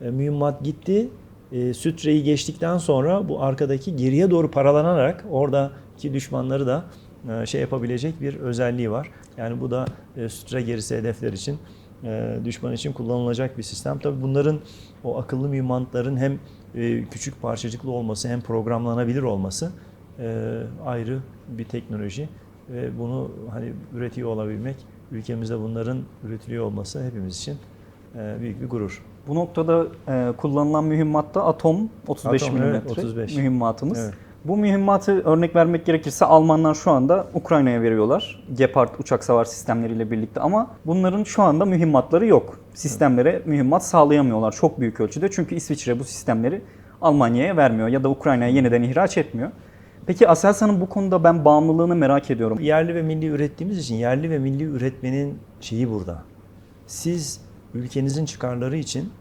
[0.00, 1.08] Mühimmat gitti.
[1.74, 6.84] Sütreyi geçtikten sonra bu arkadaki geriye doğru paralanarak oradaki düşmanları da
[7.46, 9.10] şey yapabilecek bir özelliği var.
[9.36, 9.86] Yani bu da
[10.28, 11.58] sütre gerisi hedefler için
[12.44, 13.98] düşman için kullanılacak bir sistem.
[13.98, 14.60] Tabii bunların
[15.04, 16.38] o akıllı mühimmatların hem
[16.74, 19.72] e, küçük parçacıklı olması hem programlanabilir olması
[20.18, 22.28] e, ayrı bir teknoloji
[22.70, 24.76] ve bunu hani üretiyor olabilmek
[25.12, 27.56] ülkemizde bunların üretiliyor olması hepimiz için
[28.16, 29.02] e, büyük bir gurur.
[29.28, 33.36] Bu noktada e, kullanılan mühimmatta Atom 35 Atom, mm evet, 35.
[33.36, 33.98] mühimmatımız.
[33.98, 34.14] Evet.
[34.44, 38.44] Bu mühimmatı örnek vermek gerekirse Almanlar şu anda Ukrayna'ya veriyorlar.
[38.54, 42.60] Gepard uçak savar sistemleriyle birlikte ama bunların şu anda mühimmatları yok.
[42.74, 45.30] Sistemlere mühimmat sağlayamıyorlar çok büyük ölçüde.
[45.30, 46.62] Çünkü İsviçre bu sistemleri
[47.02, 49.50] Almanya'ya vermiyor ya da Ukrayna'ya yeniden ihraç etmiyor.
[50.06, 52.60] Peki Aselsan'ın bu konuda ben bağımlılığını merak ediyorum.
[52.60, 56.22] Yerli ve milli ürettiğimiz için yerli ve milli üretmenin şeyi burada.
[56.86, 57.40] Siz
[57.74, 59.12] ülkenizin çıkarları için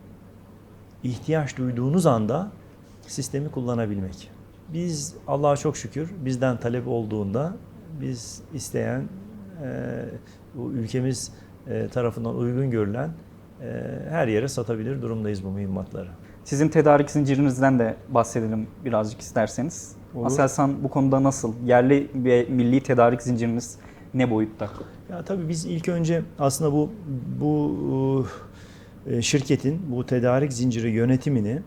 [1.03, 2.47] ihtiyaç duyduğunuz anda
[3.07, 4.40] sistemi kullanabilmek.
[4.73, 7.53] Biz Allah'a çok şükür bizden talep olduğunda
[8.01, 9.01] biz isteyen
[9.63, 10.05] e,
[10.55, 11.31] bu ülkemiz
[11.67, 13.09] e, tarafından uygun görülen
[13.61, 16.09] e, her yere satabilir durumdayız bu mühimmatları.
[16.43, 19.95] Sizin tedarik zincirinizden de bahsedelim birazcık isterseniz.
[20.15, 20.25] Olur.
[20.25, 21.53] Aselsan bu konuda nasıl?
[21.65, 23.77] Yerli ve milli tedarik zinciriniz
[24.13, 24.69] ne boyutta?
[25.09, 26.91] Ya tabii biz ilk önce aslında bu
[27.39, 28.27] bu
[29.07, 31.61] e, şirketin bu tedarik zinciri yönetimini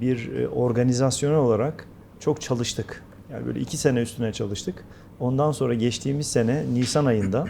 [0.00, 1.88] bir e, organizasyonel olarak
[2.20, 3.02] çok çalıştık.
[3.32, 4.84] Yani böyle iki sene üstüne çalıştık.
[5.20, 7.46] Ondan sonra geçtiğimiz sene Nisan ayında,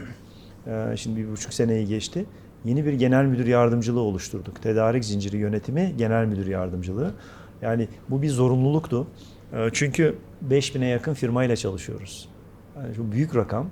[0.66, 2.26] e, şimdi bir buçuk seneyi geçti,
[2.64, 4.62] yeni bir genel müdür yardımcılığı oluşturduk.
[4.62, 7.14] Tedarik zinciri yönetimi genel müdür yardımcılığı.
[7.62, 9.06] Yani bu bir zorunluluktu.
[9.52, 10.16] E, Çünkü
[10.48, 12.28] 5000'e yakın firmayla çalışıyoruz.
[12.76, 13.66] Yani şu büyük rakam.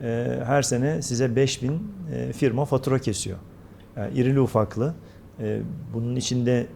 [0.00, 3.38] E, Her sene size 5000 e, firma fatura kesiyor.
[3.96, 4.94] Yani irili ufaklı.
[5.94, 6.66] Bunun içinde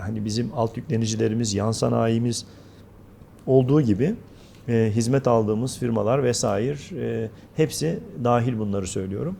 [0.00, 2.46] hani bizim alt yüklenicilerimiz, yan sanayimiz
[3.46, 4.14] olduğu gibi
[4.68, 9.36] e, hizmet aldığımız firmalar vesaire e, hepsi dahil bunları söylüyorum.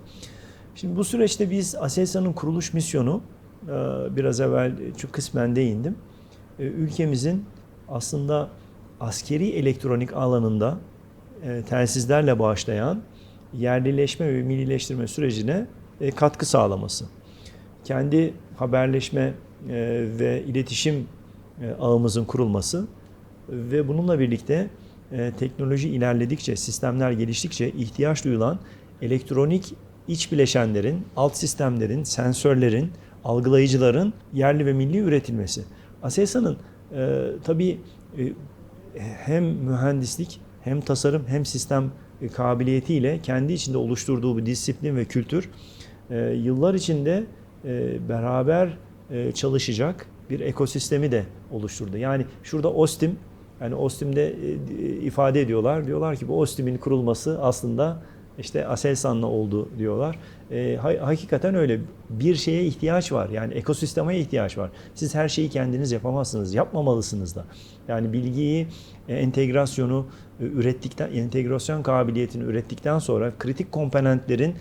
[0.75, 3.23] Şimdi bu süreçte biz Aselsan'ın kuruluş misyonu
[3.67, 3.71] e,
[4.17, 5.97] biraz evvel çok kısmen değindim.
[6.59, 7.45] E, Ülkemizin
[7.89, 8.49] aslında
[9.01, 10.79] askeri elektronik alanında
[11.43, 13.03] e, telsizlerle başlayan
[13.55, 15.67] yerlileşme ve millileştirme sürecine
[16.01, 17.05] e, katkı sağlaması.
[17.85, 19.35] Kendi haberleşme e,
[20.19, 21.09] ve iletişim
[21.63, 22.87] e, ağımızın kurulması
[23.49, 24.71] ve bununla birlikte
[25.13, 28.59] e, teknoloji ilerledikçe, sistemler geliştikçe ihtiyaç duyulan
[29.03, 29.75] elektronik
[30.09, 32.91] iç bileşenlerin, alt sistemlerin, sensörlerin,
[33.25, 35.63] algılayıcıların yerli ve milli üretilmesi.
[36.03, 36.57] Aselsan'ın
[36.97, 37.81] e, tabii
[38.19, 38.33] e,
[39.01, 41.91] hem mühendislik hem tasarım hem sistem
[42.23, 45.51] e, kabiliyetiyle kendi içinde oluşturduğu bu disiplin ve kültür
[46.11, 47.25] e, yıllar içinde
[47.65, 48.79] e, beraber
[49.11, 51.97] e, çalışacak bir ekosistemi de oluşturdu.
[51.97, 53.17] Yani şurada OSTİM
[53.63, 55.87] yani OSTİM'de e, ifade ediyorlar.
[55.87, 58.03] Diyorlar ki bu OSTİM'in kurulması aslında
[58.39, 60.19] işte Aselsan'la oldu diyorlar.
[60.51, 61.81] E, ha- hakikaten öyle.
[62.11, 63.29] Bir şeye ihtiyaç var.
[63.29, 64.71] Yani ekosisteme ihtiyaç var.
[64.95, 66.55] Siz her şeyi kendiniz yapamazsınız.
[66.55, 67.45] Yapmamalısınız da.
[67.89, 68.67] Yani bilgiyi,
[69.09, 70.07] e, entegrasyonu
[70.41, 74.55] e, ürettikten, entegrasyon kabiliyetini ürettikten sonra kritik komponentlerin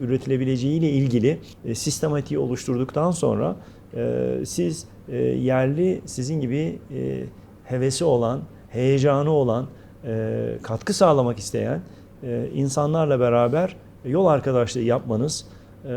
[0.00, 3.56] üretilebileceği ile ilgili e, sistematiği oluşturduktan sonra
[3.96, 7.24] e, siz e, yerli sizin gibi e,
[7.64, 9.66] hevesi olan, heyecanı olan
[10.04, 11.80] e, katkı sağlamak isteyen
[12.22, 15.46] e, insanlarla beraber yol arkadaşlığı yapmanız
[15.84, 15.90] e,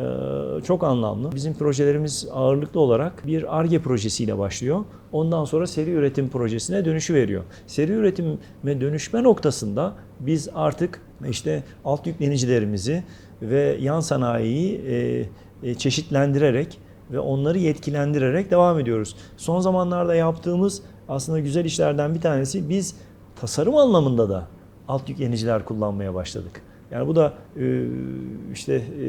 [0.63, 1.31] çok anlamlı.
[1.31, 4.85] Bizim projelerimiz ağırlıklı olarak bir ARGE projesiyle başlıyor.
[5.11, 7.43] Ondan sonra seri üretim projesine dönüşü veriyor.
[7.67, 13.03] Seri üretime dönüşme noktasında biz artık işte alt yüklenicilerimizi
[13.41, 15.29] ve yan sanayiyi
[15.77, 16.79] çeşitlendirerek
[17.11, 19.15] ve onları yetkilendirerek devam ediyoruz.
[19.37, 22.95] Son zamanlarda yaptığımız aslında güzel işlerden bir tanesi biz
[23.35, 24.47] tasarım anlamında da
[24.87, 26.61] alt yükleniciler kullanmaya başladık.
[26.91, 27.85] Yani bu da e,
[28.53, 29.07] işte e,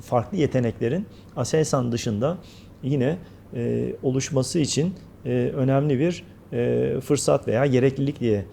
[0.00, 1.06] farklı yeteneklerin
[1.36, 2.38] Aselsan dışında
[2.82, 3.18] yine
[3.54, 4.94] e, oluşması için
[5.54, 6.24] önemli bir
[7.00, 8.44] fırsat veya gereklilik diye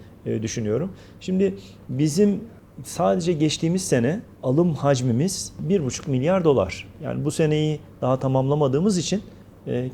[0.42, 0.92] düşünüyorum.
[1.20, 1.54] Şimdi
[1.88, 2.40] bizim
[2.84, 6.88] sadece geçtiğimiz sene alım hacmimiz 1,5 milyar dolar.
[7.02, 9.22] Yani bu seneyi daha tamamlamadığımız için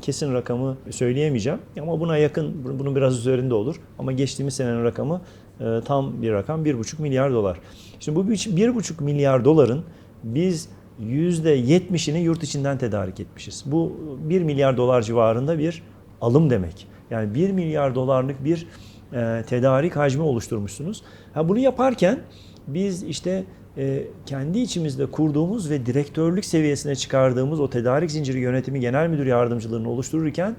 [0.01, 1.59] kesin rakamı söyleyemeyeceğim.
[1.81, 3.75] Ama buna yakın, bunun biraz üzerinde olur.
[3.99, 5.21] Ama geçtiğimiz senenin rakamı
[5.59, 7.59] e, tam bir rakam 1,5 milyar dolar.
[7.99, 9.83] Şimdi bu 1,5 milyar doların
[10.23, 10.69] biz
[11.01, 13.63] %70'ini yurt içinden tedarik etmişiz.
[13.65, 15.83] Bu 1 milyar dolar civarında bir
[16.21, 16.87] alım demek.
[17.11, 18.67] Yani 1 milyar dolarlık bir
[19.13, 21.03] e, tedarik hacmi oluşturmuşsunuz.
[21.33, 22.19] Ha bunu yaparken
[22.67, 23.43] biz işte
[23.77, 29.89] e, kendi içimizde kurduğumuz ve direktörlük seviyesine çıkardığımız o tedarik zinciri yönetimi genel müdür yardımcılığını
[29.89, 30.55] oluştururken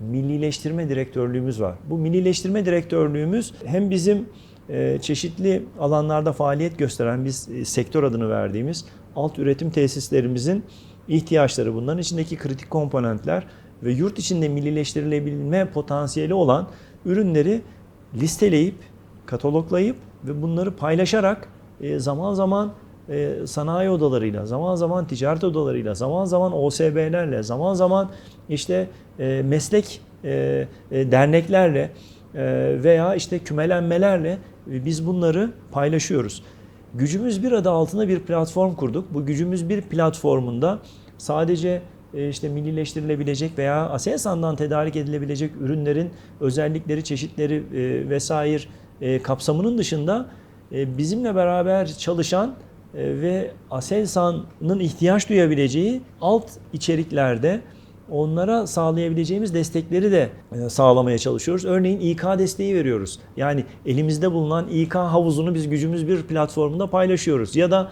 [0.00, 1.74] millileştirme direktörlüğümüz var.
[1.90, 4.26] Bu millileştirme direktörlüğümüz hem bizim
[4.68, 8.84] e, çeşitli alanlarda faaliyet gösteren biz e, sektör adını verdiğimiz
[9.16, 10.64] alt üretim tesislerimizin
[11.08, 13.46] ihtiyaçları bunların içindeki kritik komponentler
[13.82, 16.68] ve yurt içinde millileştirilebilme potansiyeli olan
[17.04, 17.60] ürünleri
[18.14, 18.74] listeleyip,
[19.26, 21.48] kataloglayıp ve bunları paylaşarak
[21.80, 22.72] e, zaman zaman
[23.08, 28.10] e, sanayi odalarıyla, zaman zaman ticaret odalarıyla, zaman zaman OSB'lerle, zaman zaman
[28.48, 28.88] işte
[29.18, 30.00] e, meslek
[30.90, 31.90] derneklerle
[32.84, 36.42] veya işte kümelenmelerle biz bunları paylaşıyoruz.
[36.94, 39.14] Gücümüz bir adı altında bir platform kurduk.
[39.14, 40.78] Bu gücümüz bir platformunda
[41.18, 41.82] sadece
[42.30, 47.64] işte millileştirilebilecek veya Aselsan'dan tedarik edilebilecek ürünlerin özellikleri, çeşitleri
[48.10, 50.26] vesaire kapsamının dışında
[50.70, 52.54] bizimle beraber çalışan
[52.94, 57.60] ve Aselsan'ın ihtiyaç duyabileceği alt içeriklerde
[58.10, 60.30] onlara sağlayabileceğimiz destekleri de
[60.68, 61.64] sağlamaya çalışıyoruz.
[61.64, 63.18] Örneğin İK desteği veriyoruz.
[63.36, 67.56] Yani elimizde bulunan İK havuzunu biz gücümüz bir platformunda paylaşıyoruz.
[67.56, 67.90] Ya da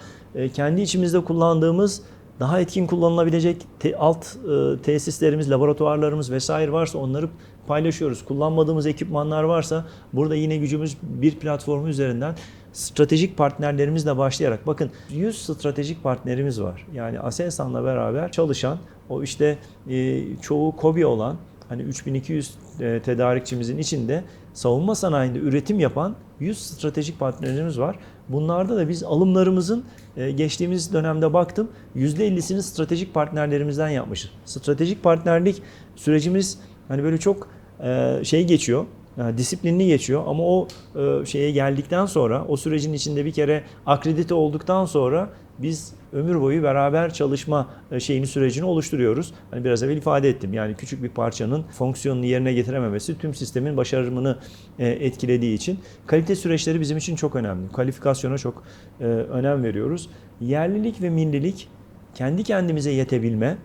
[0.54, 2.02] kendi içimizde kullandığımız
[2.40, 7.28] daha etkin kullanılabilecek te, alt e, tesislerimiz, laboratuvarlarımız vesaire varsa onları
[7.66, 8.24] paylaşıyoruz.
[8.24, 12.34] Kullanmadığımız ekipmanlar varsa burada yine gücümüz bir platformu üzerinden
[12.78, 16.86] stratejik partnerlerimizle başlayarak bakın 100 stratejik partnerimiz var.
[16.94, 21.36] Yani Aselsan'la beraber çalışan o işte e, çoğu KOBİ olan
[21.68, 27.98] hani 3200 e, tedarikçimizin içinde savunma sanayinde üretim yapan 100 stratejik partnerimiz var.
[28.28, 29.84] Bunlarda da biz alımlarımızın
[30.16, 34.30] e, geçtiğimiz dönemde baktım %50'sini stratejik partnerlerimizden yapmışız.
[34.44, 35.62] Stratejik partnerlik
[35.96, 37.48] sürecimiz hani böyle çok
[37.82, 38.86] e, şey geçiyor,
[39.18, 44.34] yani disiplinli geçiyor ama o e, şeye geldikten sonra o sürecin içinde bir kere akredite
[44.34, 49.34] olduktan sonra biz ömür boyu beraber çalışma e, şeyini sürecini oluşturuyoruz.
[49.50, 50.54] Hani biraz evvel ifade ettim.
[50.54, 54.38] Yani küçük bir parçanın fonksiyonunu yerine getirememesi tüm sistemin başarımını
[54.78, 57.72] e, etkilediği için kalite süreçleri bizim için çok önemli.
[57.72, 58.62] Kalifikasyona çok
[59.00, 60.10] e, önem veriyoruz.
[60.40, 61.68] Yerlilik ve millilik
[62.14, 63.58] kendi kendimize yetebilme,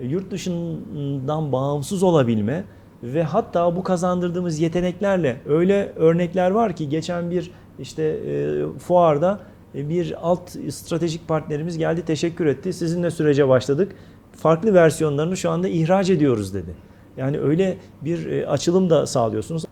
[0.00, 2.64] yurt dışından bağımsız olabilme
[3.02, 9.40] ve hatta bu kazandırdığımız yeteneklerle öyle örnekler var ki geçen bir işte e, fuarda
[9.74, 12.72] bir alt stratejik partnerimiz geldi teşekkür etti.
[12.72, 13.92] Sizinle sürece başladık.
[14.32, 16.74] Farklı versiyonlarını şu anda ihraç ediyoruz dedi.
[17.16, 19.64] Yani öyle bir açılım da sağlıyorsunuz.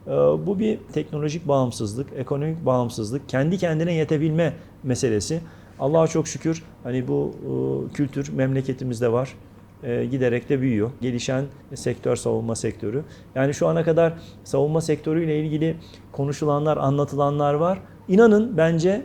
[0.47, 5.41] Bu bir teknolojik bağımsızlık, ekonomik bağımsızlık, kendi kendine yetebilme meselesi.
[5.81, 7.35] Allah'a çok şükür hani bu
[7.95, 9.35] kültür memleketimizde var
[9.83, 10.91] giderek de büyüyor.
[11.01, 13.05] Gelişen sektör savunma sektörü.
[13.35, 14.13] Yani şu ana kadar
[14.45, 15.77] savunma sektörüyle ilgili
[16.13, 17.79] konuşulanlar, anlatılanlar var.
[18.09, 19.05] İnanın bence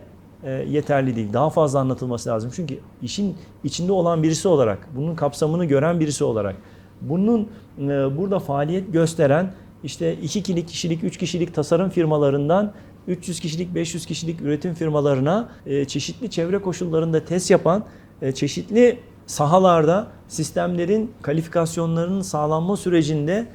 [0.68, 1.34] yeterli değil.
[1.34, 2.52] Daha fazla anlatılması lazım.
[2.56, 6.56] Çünkü işin içinde olan birisi olarak, bunun kapsamını gören birisi olarak,
[7.02, 7.50] bunun
[8.18, 12.74] burada faaliyet gösteren işte 2 kişilik, kişilik, 3 kişilik tasarım firmalarından
[13.08, 15.50] 300 kişilik, 500 kişilik üretim firmalarına
[15.88, 17.86] çeşitli çevre koşullarında test yapan,
[18.36, 23.48] çeşitli sahalarda sistemlerin kalifikasyonlarının sağlanma sürecinde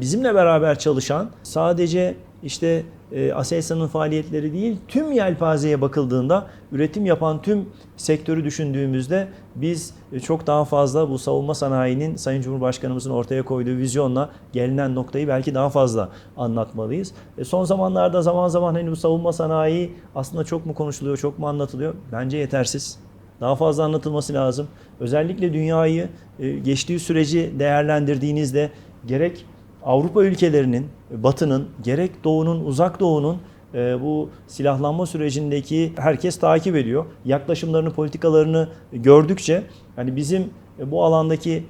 [0.00, 7.68] bizimle beraber çalışan sadece işte e, Aselsan'ın faaliyetleri değil, tüm yelpazeye bakıldığında üretim yapan tüm
[7.96, 14.30] sektörü düşündüğümüzde biz e, çok daha fazla bu savunma sanayinin Sayın Cumhurbaşkanımızın ortaya koyduğu vizyonla
[14.52, 17.12] gelinen noktayı belki daha fazla anlatmalıyız.
[17.38, 21.48] E, son zamanlarda zaman zaman hani bu savunma sanayi aslında çok mu konuşuluyor, çok mu
[21.48, 21.94] anlatılıyor?
[22.12, 22.98] Bence yetersiz.
[23.40, 24.68] Daha fazla anlatılması lazım.
[25.02, 28.70] Özellikle dünyayı e, geçtiği süreci değerlendirdiğinizde
[29.06, 29.46] gerek
[29.84, 33.38] Avrupa ülkelerinin, Batı'nın, gerek Doğu'nun, Uzak Doğu'nun
[33.74, 37.04] e, bu silahlanma sürecindeki herkes takip ediyor.
[37.24, 39.62] Yaklaşımlarını, politikalarını gördükçe
[39.96, 41.64] hani bizim e, bu alandaki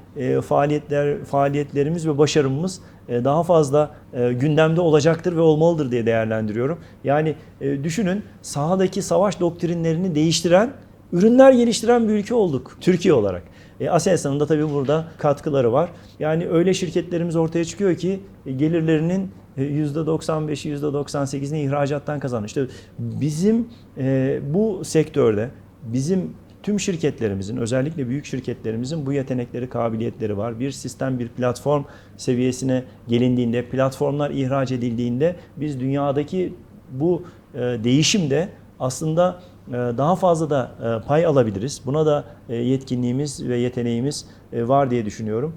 [0.49, 6.79] faaliyetler faaliyetlerimiz ve başarımız daha fazla gündemde olacaktır ve olmalıdır diye değerlendiriyorum.
[7.05, 10.73] Yani düşünün sahadaki savaş doktrinlerini değiştiren
[11.13, 13.43] ürünler geliştiren bir ülke olduk Türkiye olarak.
[13.81, 15.91] E, Aselsan'ın da tabii burada katkıları var.
[16.19, 22.49] Yani öyle şirketlerimiz ortaya çıkıyor ki e, gelirlerinin e, %95'i %98'ini ihracattan kazanıyor.
[22.49, 22.67] İşte
[22.99, 25.51] bizim e, bu sektörde
[25.83, 26.31] bizim
[26.63, 30.61] tüm şirketlerimizin özellikle büyük şirketlerimizin bu yetenekleri, kabiliyetleri var.
[30.61, 31.85] Bir sistem, bir platform
[32.17, 36.55] seviyesine gelindiğinde, platformlar ihraç edildiğinde biz dünyadaki
[36.91, 37.23] bu
[37.55, 38.49] e, değişimde
[38.81, 41.83] aslında e, daha fazla da e, pay alabiliriz.
[41.87, 45.55] Buna da e, yetkinliğimiz ve yeteneğimiz e, var diye düşünüyorum.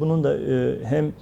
[0.00, 0.36] Bunun da
[0.84, 1.12] hem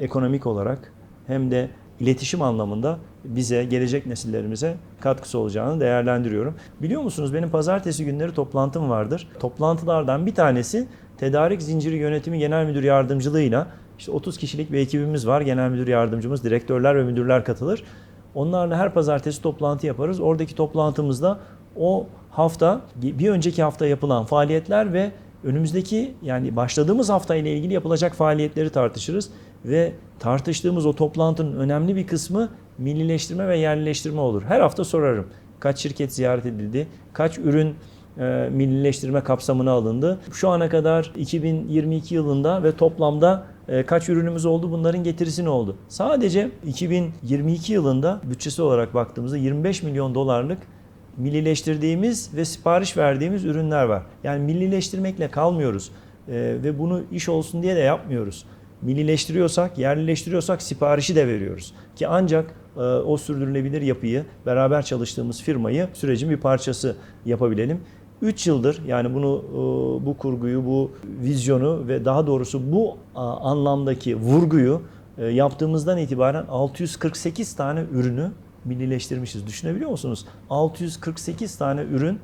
[0.00, 0.92] ekonomik olarak
[1.26, 1.68] hem de
[2.00, 6.54] iletişim anlamında bize, gelecek nesillerimize katkısı olacağını değerlendiriyorum.
[6.82, 9.28] Biliyor musunuz benim pazartesi günleri toplantım vardır.
[9.40, 13.66] Toplantılardan bir tanesi Tedarik Zinciri Yönetimi Genel Müdür Yardımcılığıyla
[13.98, 15.40] işte 30 kişilik bir ekibimiz var.
[15.40, 17.84] Genel Müdür Yardımcımız, direktörler ve müdürler katılır.
[18.34, 20.20] Onlarla her pazartesi toplantı yaparız.
[20.20, 21.38] Oradaki toplantımızda
[21.76, 25.12] o hafta bir önceki hafta yapılan faaliyetler ve
[25.44, 29.30] önümüzdeki yani başladığımız hafta ile ilgili yapılacak faaliyetleri tartışırız
[29.64, 34.42] ve tartıştığımız o toplantının önemli bir kısmı millileştirme ve yerlileştirme olur.
[34.42, 35.26] Her hafta sorarım.
[35.60, 36.86] Kaç şirket ziyaret edildi?
[37.12, 37.74] Kaç ürün
[38.18, 40.18] e, millileştirme kapsamına alındı?
[40.32, 44.70] Şu ana kadar 2022 yılında ve toplamda e, kaç ürünümüz oldu?
[44.70, 45.76] Bunların getirisi ne oldu?
[45.88, 50.58] Sadece 2022 yılında bütçesi olarak baktığımızda 25 milyon dolarlık
[51.16, 54.02] millileştirdiğimiz ve sipariş verdiğimiz ürünler var.
[54.24, 55.90] Yani millileştirmekle kalmıyoruz
[56.28, 58.44] E, ve bunu iş olsun diye de yapmıyoruz.
[58.82, 61.74] Millileştiriyorsak, yerlileştiriyorsak siparişi de veriyoruz.
[61.96, 67.80] Ki ancak e, o sürdürülebilir yapıyı, beraber çalıştığımız firmayı sürecin bir parçası yapabilelim.
[68.24, 74.82] 3 yıldır yani bunu e, bu kurguyu, bu vizyonu ve daha doğrusu bu anlamdaki vurguyu
[75.18, 78.30] e, yaptığımızdan itibaren 648 tane ürünü
[78.64, 79.46] millileştirmişiz.
[79.46, 80.26] Düşünebiliyor musunuz?
[80.50, 82.18] 648 tane ürün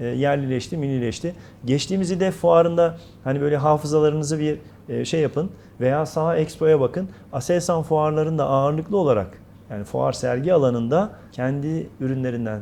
[0.00, 1.34] e, yerlileşti, millileşti.
[1.64, 4.58] Geçtiğimiz İDEF fuarında hani böyle hafızalarınızı bir
[5.04, 7.08] şey yapın veya Saha Expo'ya bakın.
[7.32, 12.60] Aselsan fuarlarında ağırlıklı olarak yani fuar sergi alanında kendi ürünlerinden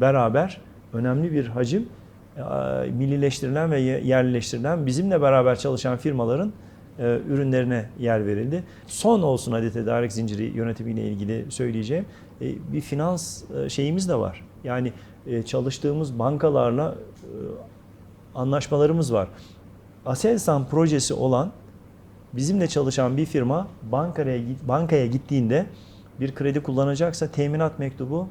[0.00, 0.60] beraber
[0.92, 1.88] önemli bir hacim
[2.92, 6.52] millileştirilen ve ye- yerlileştirilen bizimle beraber çalışan firmaların
[6.98, 8.64] e, ürünlerine yer verildi.
[8.86, 12.06] Son olsun hadi tedarik zinciri yönetimiyle ilgili söyleyeceğim.
[12.40, 14.44] E, bir finans e, şeyimiz de var.
[14.64, 14.92] Yani
[15.26, 17.28] e, çalıştığımız bankalarla e,
[18.34, 19.28] anlaşmalarımız var.
[20.06, 21.52] Aselsan projesi olan
[22.32, 25.66] bizimle çalışan bir firma bankaya bankaya gittiğinde
[26.20, 28.28] bir kredi kullanacaksa teminat mektubu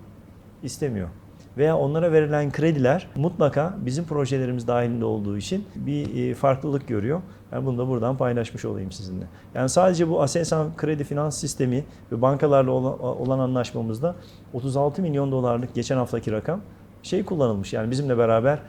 [0.63, 1.09] istemiyor.
[1.57, 7.21] Veya onlara verilen krediler mutlaka bizim projelerimiz dahilinde olduğu için bir e, farklılık görüyor.
[7.51, 9.25] Ben bunu da buradan paylaşmış olayım sizinle.
[9.53, 14.15] Yani sadece bu Aselsan kredi finans sistemi ve bankalarla olan, anlaşmamızda
[14.53, 16.61] 36 milyon dolarlık geçen haftaki rakam
[17.03, 17.73] şey kullanılmış.
[17.73, 18.59] Yani bizimle beraber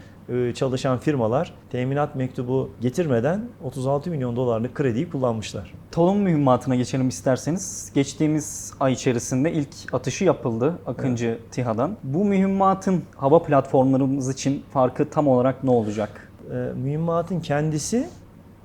[0.55, 5.75] çalışan firmalar teminat mektubu getirmeden 36 milyon dolarlık krediyi kullanmışlar.
[5.93, 7.93] Tolun mühimmatına geçelim isterseniz.
[7.95, 11.97] Geçtiğimiz ay içerisinde ilk atışı yapıldı Akıncı TİHA'dan.
[12.03, 16.31] Bu mühimmatın hava platformlarımız için farkı tam olarak ne olacak?
[16.51, 18.09] E, mühimmatın kendisi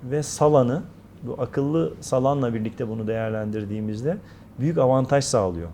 [0.03, 0.81] ve salanı,
[1.23, 4.17] bu akıllı salanla birlikte bunu değerlendirdiğimizde
[4.59, 5.69] büyük avantaj sağlıyor.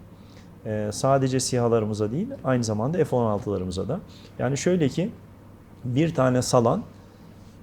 [0.66, 4.00] E, sadece SİHA'larımıza değil, aynı zamanda F-16'larımıza da.
[4.40, 5.12] Yani şöyle ki,
[5.86, 6.84] bir tane salan,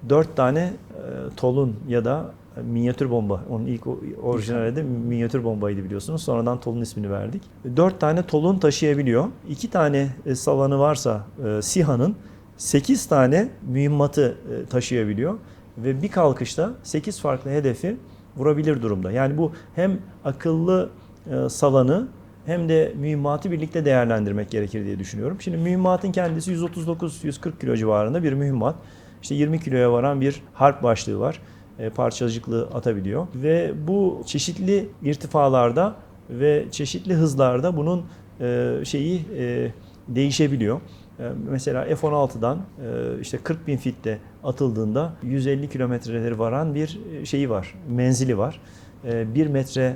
[0.09, 1.01] dört tane e,
[1.37, 2.31] tolun ya da
[2.63, 3.41] minyatür bomba.
[3.49, 3.87] Onun ilk
[4.23, 6.23] orijinal adı minyatür bombaydı biliyorsunuz.
[6.23, 7.43] Sonradan tolun ismini verdik.
[7.77, 9.27] Dört tane tolun taşıyabiliyor.
[9.49, 12.15] İki tane e, salanı varsa e, SİHA'nın
[12.57, 15.37] 8 tane mühimmatı e, taşıyabiliyor
[15.77, 17.97] ve bir kalkışta 8 farklı hedefi
[18.37, 19.11] vurabilir durumda.
[19.11, 20.89] Yani bu hem akıllı
[21.31, 22.07] e, salanı
[22.45, 25.37] hem de mühimmatı birlikte değerlendirmek gerekir diye düşünüyorum.
[25.41, 28.75] Şimdi mühimmatın kendisi 139-140 kilo civarında bir mühimmat.
[29.21, 31.41] İşte 20 kiloya varan bir harp başlığı var.
[31.79, 35.95] E, parçacıklı atabiliyor ve bu çeşitli irtifalarda
[36.29, 38.05] ve çeşitli hızlarda bunun
[38.41, 39.71] e, şeyi e,
[40.07, 40.81] değişebiliyor.
[41.19, 47.49] E, Mesela F-16'dan e, işte 40 bin fitte atıldığında 150 kilometreleri varan bir e, şeyi
[47.49, 48.61] var, menzili var.
[49.03, 49.95] 1 metre e,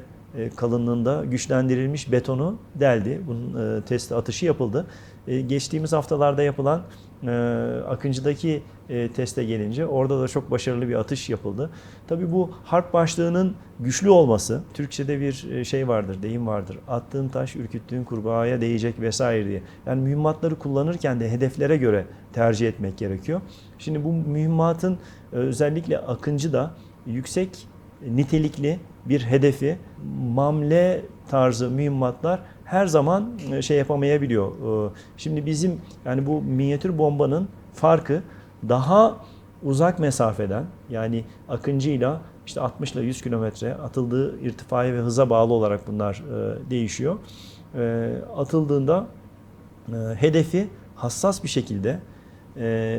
[0.55, 3.21] kalınlığında güçlendirilmiş betonu deldi.
[3.27, 4.88] Bunun e, testi atışı yapıldı.
[5.27, 6.82] E, Geçtiğimiz haftalarda yapılan
[7.23, 7.30] e,
[7.88, 11.69] Akıncı'daki e, teste gelince orada da çok başarılı bir atış yapıldı.
[12.07, 16.77] Tabii bu harp başlığının güçlü olması, Türkçe'de bir e, şey vardır, deyim vardır.
[16.88, 19.61] Attığın taş ürküttüğün kurbağaya değecek vesaire diye.
[19.86, 23.41] Yani mühimmatları kullanırken de hedeflere göre tercih etmek gerekiyor.
[23.80, 24.93] Şimdi bu mühimmatın
[25.34, 26.71] e, özellikle Akıncı'da
[27.05, 27.67] yüksek
[28.07, 29.78] nitelikli bir hedefi
[30.34, 34.52] mamle tarzı mühimmatlar her zaman e, şey yapamayabiliyor.
[34.89, 38.22] E, Şimdi bizim yani bu minyatür bombanın farkı
[38.70, 39.18] daha
[39.64, 45.88] uzak mesafeden yani akıncıyla işte 60 ile 100 kilometre atıldığı irtifaya ve hıza bağlı olarak
[45.88, 47.16] bunlar e, değişiyor.
[48.36, 49.08] Atıldığında
[50.16, 52.00] hedefi hassas bir şekilde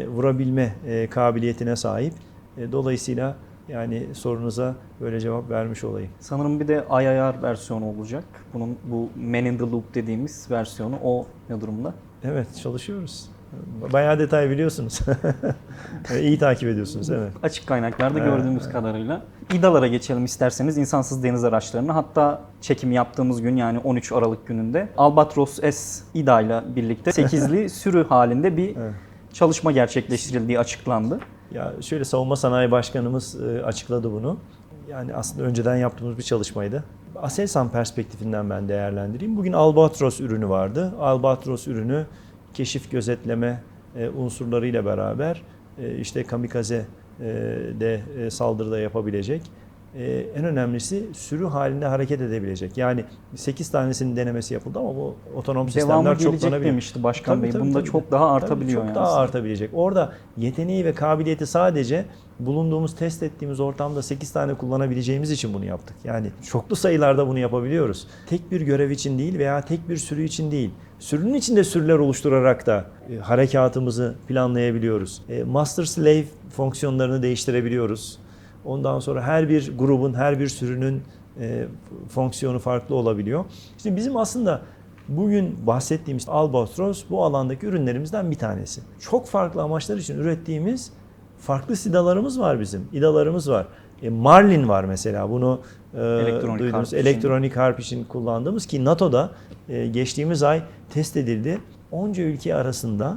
[0.08, 0.74] vurabilme
[1.10, 2.12] kabiliyetine sahip.
[2.72, 3.36] Dolayısıyla
[3.70, 6.10] yani sorunuza böyle cevap vermiş olayım.
[6.20, 8.24] Sanırım bir de IIR versiyonu olacak.
[8.54, 11.94] Bunun bu Man in the Loop dediğimiz versiyonu o ne durumda?
[12.24, 13.28] Evet çalışıyoruz.
[13.92, 15.00] Bayağı detay biliyorsunuz.
[16.20, 17.32] İyi takip ediyorsunuz evet.
[17.42, 19.22] Açık kaynaklarda gördüğümüz kadarıyla.
[19.54, 21.94] İDA'lara geçelim isterseniz insansız deniz araçlarına.
[21.94, 28.04] Hatta çekim yaptığımız gün yani 13 Aralık gününde Albatros S İDA ile birlikte 8'li sürü
[28.08, 28.94] halinde bir Evet.
[29.32, 31.20] çalışma gerçekleştirildiği açıklandı.
[31.54, 34.36] Ya şöyle Savunma Sanayi Başkanımız e, açıkladı bunu.
[34.90, 36.84] Yani aslında önceden yaptığımız bir çalışmaydı.
[37.16, 39.36] Aselsan perspektifinden ben değerlendireyim.
[39.36, 40.94] Bugün Albatros ürünü vardı.
[41.00, 42.06] Albatros ürünü
[42.54, 43.62] keşif gözetleme
[43.96, 45.42] e, unsurlarıyla beraber
[45.78, 46.86] e, işte kamikaze
[47.80, 49.42] de saldırıda yapabilecek.
[49.94, 52.76] E, en önemlisi sürü halinde hareket edebilecek.
[52.78, 56.70] Yani 8 tanesinin denemesi yapıldı ama bu otonom Devamı sistemler gelecek çoklanabilir.
[56.70, 57.50] demişti Başkan Tabii, Bey.
[57.50, 57.90] tabii, Bunda tabii.
[57.90, 58.94] çok daha Tabii, artabiliyor çok yani.
[58.94, 59.20] daha aslında.
[59.20, 59.70] artabilecek.
[59.74, 62.04] Orada yeteneği ve kabiliyeti sadece
[62.38, 65.96] bulunduğumuz, test ettiğimiz ortamda 8 tane kullanabileceğimiz için bunu yaptık.
[66.04, 68.06] Yani çoklu sayılarda bunu yapabiliyoruz.
[68.28, 70.70] Tek bir görev için değil veya tek bir sürü için değil.
[70.98, 75.22] Sürünün içinde sürüler oluşturarak da e, harekatımızı planlayabiliyoruz.
[75.28, 76.24] E, master slave
[76.56, 78.18] fonksiyonlarını değiştirebiliyoruz.
[78.64, 81.02] Ondan sonra her bir grubun, her bir sürünün
[81.40, 81.66] e,
[82.08, 83.44] fonksiyonu farklı olabiliyor.
[83.76, 84.60] İşte bizim aslında
[85.08, 88.80] bugün bahsettiğimiz Albatros bu alandaki ürünlerimizden bir tanesi.
[89.00, 90.92] Çok farklı amaçlar için ürettiğimiz
[91.38, 92.88] farklı SIDA'larımız var bizim.
[92.92, 93.66] İDA'larımız var.
[94.02, 95.60] E, Marlin var mesela bunu
[95.94, 96.74] e, Elektronik duydunuz.
[96.78, 96.96] harp için.
[96.96, 99.30] Elektronik harp için kullandığımız ki NATO'da
[99.68, 101.58] e, geçtiğimiz ay test edildi.
[101.92, 103.16] Onca ülke arasında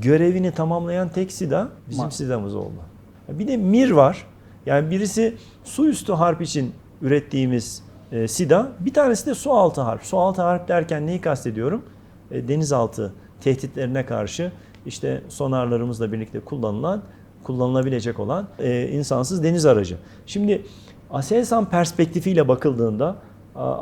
[0.00, 2.80] görevini tamamlayan tek SIDA bizim Ma- SIDA'mız oldu.
[3.28, 4.26] Bir de MIR var.
[4.66, 10.02] Yani birisi su üstü harp için ürettiğimiz e, SIDA, bir tanesi de su altı harp.
[10.02, 11.82] Su altı harp derken neyi kastediyorum?
[12.30, 14.52] E, denizaltı tehditlerine karşı
[14.86, 17.02] işte sonarlarımızla birlikte kullanılan,
[17.44, 19.96] kullanılabilecek olan e, insansız deniz aracı.
[20.26, 20.62] Şimdi
[21.10, 23.16] Aselsan perspektifiyle bakıldığında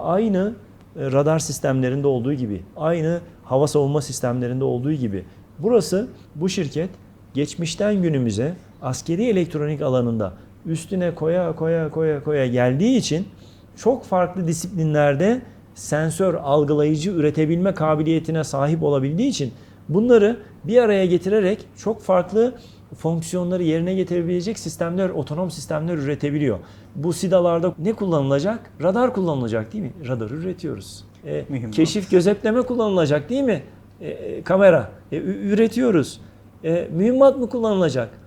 [0.02, 0.54] aynı
[0.96, 5.24] e, radar sistemlerinde olduğu gibi, aynı hava savunma sistemlerinde olduğu gibi
[5.58, 6.90] burası bu şirket
[7.34, 10.32] geçmişten günümüze askeri elektronik alanında
[10.66, 13.28] üstüne koya koya koya koya geldiği için
[13.76, 15.42] çok farklı disiplinlerde
[15.74, 19.52] sensör algılayıcı üretebilme kabiliyetine sahip olabildiği için
[19.88, 22.54] bunları bir araya getirerek çok farklı
[22.96, 26.58] fonksiyonları yerine getirebilecek sistemler, otonom sistemler üretebiliyor.
[26.96, 28.70] Bu SIDA'larda ne kullanılacak?
[28.82, 29.92] Radar kullanılacak değil mi?
[30.08, 31.04] Radar üretiyoruz.
[31.26, 31.70] E, Mühim.
[31.70, 33.62] keşif gözetleme kullanılacak değil mi?
[34.00, 34.90] E, e, kamera.
[35.12, 36.20] E, üretiyoruz.
[36.64, 38.21] E, mühimmat mı kullanılacak?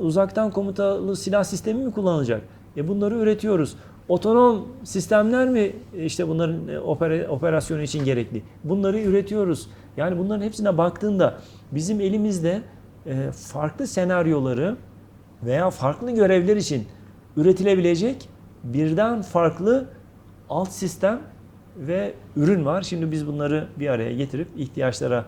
[0.00, 2.42] Uzaktan komutalı silah sistemi mi kullanılacak?
[2.76, 3.76] E, bunları üretiyoruz.
[4.08, 8.42] Otonom sistemler mi e, işte bunların e, opera- operasyonu için gerekli?
[8.64, 9.70] Bunları üretiyoruz.
[9.96, 11.38] Yani bunların hepsine baktığında
[11.72, 12.62] bizim elimizde
[13.06, 14.76] e, farklı senaryoları
[15.42, 16.86] veya farklı görevler için
[17.36, 18.28] üretilebilecek
[18.64, 19.86] birden farklı
[20.50, 21.20] alt sistem
[21.76, 22.82] ve ürün var.
[22.82, 25.24] Şimdi biz bunları bir araya getirip ihtiyaçlara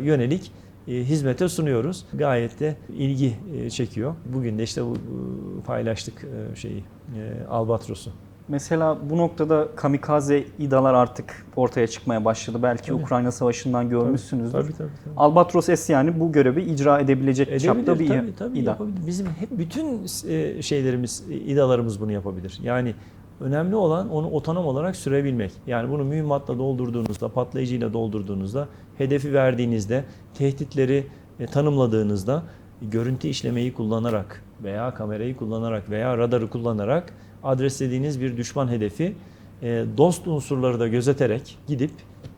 [0.00, 0.52] yönelik
[0.86, 2.04] hizmete sunuyoruz.
[2.14, 4.14] Gayet de ilgi e, çekiyor.
[4.34, 6.84] Bugün de işte bu e, paylaştık e, şeyi
[7.16, 8.10] e, Albatros'u.
[8.48, 12.58] Mesela bu noktada kamikaze İDA'lar artık ortaya çıkmaya başladı.
[12.62, 13.02] Belki Tabii.
[13.02, 14.52] Ukrayna Savaşı'ndan görmüşsünüzdür.
[14.52, 14.88] Tabii tabii.
[15.04, 15.14] tabii.
[15.16, 18.70] Albatros S yani bu görevi icra edebilecek çapta bir tabii, tabii, İDA.
[18.70, 19.06] yapabilir.
[19.06, 22.58] Bizim hep bütün e, şeylerimiz, e, idalarımız bunu yapabilir.
[22.62, 22.94] Yani
[23.40, 25.52] önemli olan onu otonom olarak sürebilmek.
[25.66, 28.68] Yani bunu mühimmatla doldurduğunuzda, patlayıcıyla doldurduğunuzda,
[28.98, 31.06] hedefi verdiğinizde, tehditleri
[31.40, 32.42] e, tanımladığınızda
[32.82, 37.12] görüntü işlemeyi kullanarak veya kamerayı kullanarak veya radarı kullanarak
[37.42, 39.16] adreslediğiniz bir düşman hedefi
[39.62, 41.90] e, dost unsurları da gözeterek gidip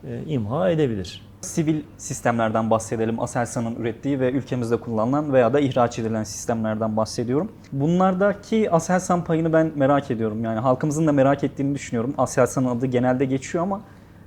[0.04, 1.27] e, imha edebilir.
[1.40, 3.20] Sivil sistemlerden bahsedelim.
[3.20, 7.52] Aselsan'ın ürettiği ve ülkemizde kullanılan veya da ihraç edilen sistemlerden bahsediyorum.
[7.72, 10.44] Bunlardaki Aselsan payını ben merak ediyorum.
[10.44, 12.14] Yani halkımızın da merak ettiğini düşünüyorum.
[12.18, 13.80] Aselsan'ın adı genelde geçiyor ama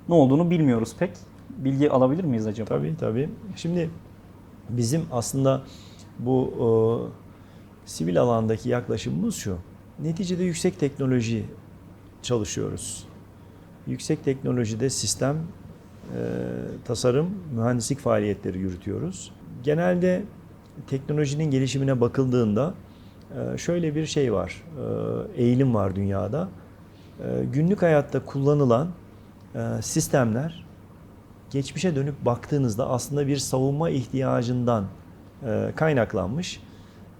[0.08, 1.10] ne olduğunu bilmiyoruz pek.
[1.50, 2.68] Bilgi alabilir miyiz acaba?
[2.68, 3.30] Tabii tabii.
[3.56, 3.90] Şimdi
[4.68, 5.62] bizim aslında
[6.18, 6.66] bu e,
[7.88, 9.58] sivil alandaki yaklaşımımız şu.
[9.98, 11.44] Neticede yüksek teknoloji
[12.22, 13.06] çalışıyoruz.
[13.86, 15.36] Yüksek teknolojide sistem,
[16.84, 19.32] tasarım, mühendislik faaliyetleri yürütüyoruz.
[19.62, 20.22] Genelde
[20.86, 22.74] teknolojinin gelişimine bakıldığında
[23.54, 24.62] e, şöyle bir şey var,
[25.36, 26.48] e, eğilim var dünyada.
[27.20, 28.88] E, Günlük hayatta kullanılan
[29.54, 30.64] e, sistemler
[31.50, 34.84] geçmişe dönüp baktığınızda aslında bir savunma ihtiyacından
[35.46, 36.60] e, kaynaklanmış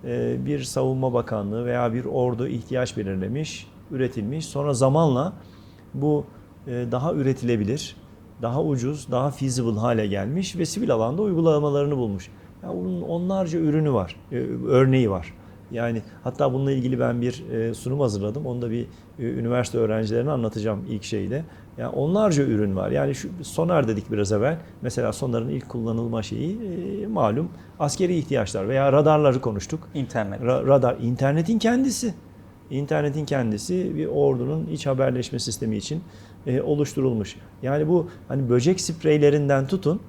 [0.04, 4.46] e, bir savunma bakanlığı veya bir ordu ihtiyaç belirlemiş, üretilmiş.
[4.46, 5.32] Sonra zamanla
[5.94, 6.24] bu
[6.66, 7.96] e, daha üretilebilir,
[8.42, 12.28] daha ucuz, daha feasible hale gelmiş ve sivil alanda uygulamalarını bulmuş.
[12.62, 14.36] Ya bunun onlarca ürünü var, e,
[14.68, 15.34] örneği var.
[15.70, 18.46] Yani hatta bununla ilgili ben bir e, sunum hazırladım.
[18.46, 18.86] Onu da bir
[19.18, 21.44] e, üniversite öğrencilerine anlatacağım ilk şeyde.
[21.78, 22.90] Yani onlarca ürün var.
[22.90, 24.58] Yani şu sonar dedik biraz evvel.
[24.82, 26.58] Mesela sonarın ilk kullanılma şeyi
[27.02, 29.88] e, malum askeri ihtiyaçlar veya radarları konuştuk.
[29.94, 30.40] İnternet.
[30.40, 32.14] Ra- radar internetin kendisi.
[32.70, 36.02] İnternetin kendisi bir ordunun iç haberleşme sistemi için
[36.46, 37.36] e, oluşturulmuş.
[37.62, 40.00] Yani bu hani böcek spreylerinden tutun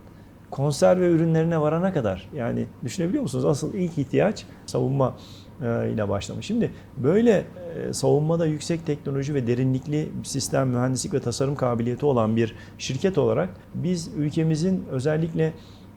[0.51, 3.45] konserve ürünlerine varana kadar yani düşünebiliyor musunuz?
[3.45, 5.15] Asıl ilk ihtiyaç savunma
[5.61, 6.45] e, ile başlamış.
[6.45, 12.55] Şimdi böyle e, savunmada yüksek teknoloji ve derinlikli sistem mühendislik ve tasarım kabiliyeti olan bir
[12.77, 15.53] şirket olarak biz ülkemizin özellikle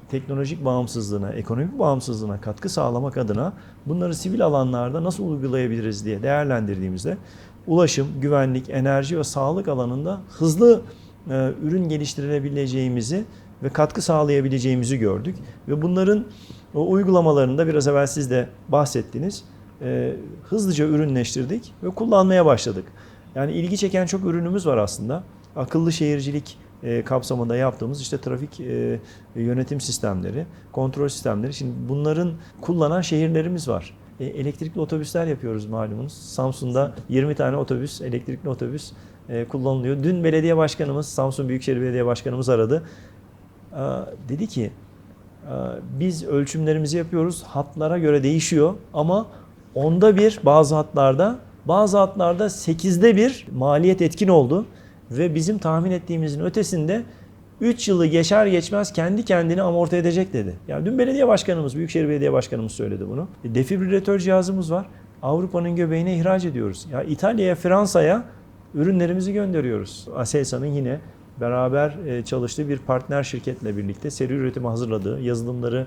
[0.08, 3.52] teknolojik bağımsızlığına, ekonomik bağımsızlığına katkı sağlamak adına
[3.86, 7.16] bunları sivil alanlarda nasıl uygulayabiliriz diye değerlendirdiğimizde
[7.66, 10.82] ulaşım, güvenlik, enerji ve sağlık alanında hızlı
[11.30, 13.24] e, ürün geliştirebileceğimizi
[13.62, 15.36] ve katkı sağlayabileceğimizi gördük.
[15.68, 16.24] Ve bunların
[16.74, 19.44] o uygulamalarında biraz evvel siz de bahsettiniz.
[19.82, 22.84] e, hızlıca ürünleştirdik ve kullanmaya başladık.
[23.34, 25.22] Yani ilgi çeken çok ürünümüz var aslında.
[25.56, 29.00] Akıllı şehircilik e, kapsamında yaptığımız işte trafik e,
[29.34, 31.54] yönetim sistemleri, kontrol sistemleri.
[31.54, 33.96] Şimdi bunların kullanan şehirlerimiz var.
[34.20, 36.12] E, elektrikli otobüsler yapıyoruz malumunuz.
[36.12, 38.92] Samsun'da 20 tane otobüs, elektrikli otobüs
[39.28, 40.02] e, kullanılıyor.
[40.02, 42.82] Dün belediye başkanımız, Samsun Büyükşehir Belediye Başkanımız aradı.
[43.74, 44.70] Aa, dedi ki
[45.50, 47.42] "Aa, biz ölçümlerimizi yapıyoruz.
[47.42, 49.26] Hatlara göre değişiyor ama
[49.74, 54.66] onda bir bazı hatlarda bazı hatlarda sekizde bir maliyet etkin oldu
[55.10, 57.02] ve bizim tahmin ettiğimizin ötesinde
[57.60, 60.54] 3 yılı geçer geçmez kendi kendini amorti edecek dedi.
[60.68, 63.28] Yani dün belediye başkanımız, Büyükşehir Belediye Başkanımız söyledi bunu.
[63.44, 64.86] E, Defibrilatör cihazımız var.
[65.22, 66.86] Avrupa'nın göbeğine ihraç ediyoruz.
[66.92, 68.24] Ya İtalya'ya, Fransa'ya
[68.74, 70.08] ürünlerimizi gönderiyoruz.
[70.16, 71.00] Aselsan'ın yine
[71.40, 75.86] beraber e, çalıştığı bir partner şirketle birlikte seri üretimi hazırladığı yazılımları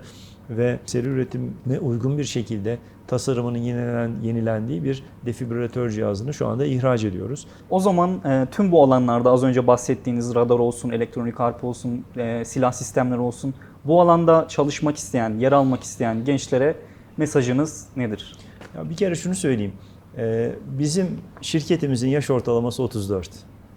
[0.50, 2.78] ve seri üretime uygun bir şekilde
[3.10, 7.48] tasarımının yenilenen, yenilendiği bir defibrilatör cihazını şu anda ihraç ediyoruz.
[7.70, 12.46] O zaman e, tüm bu alanlarda az önce bahsettiğiniz radar olsun, elektronik harp olsun, e,
[12.46, 13.54] silah sistemleri olsun
[13.86, 16.76] bu alanda çalışmak isteyen, yer almak isteyen gençlere
[17.18, 18.38] mesajınız nedir?
[18.76, 19.74] Ya bir kere şunu söyleyeyim.
[20.18, 21.08] Ee, bizim
[21.42, 23.30] şirketimizin yaş ortalaması 34.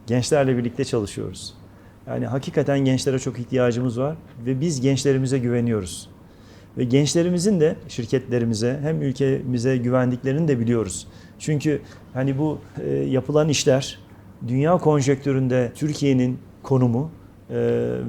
[0.06, 1.54] Gençlerle birlikte çalışıyoruz.
[2.06, 4.16] Yani hakikaten gençlere çok ihtiyacımız var
[4.46, 6.08] ve biz gençlerimize güveniyoruz.
[6.78, 11.06] Ve gençlerimizin de şirketlerimize hem ülkemize güvendiklerini de biliyoruz.
[11.38, 11.80] Çünkü
[12.14, 13.98] hani bu e, yapılan işler
[14.48, 17.10] dünya konjektüründe Türkiye'nin konumu
[17.50, 17.56] e,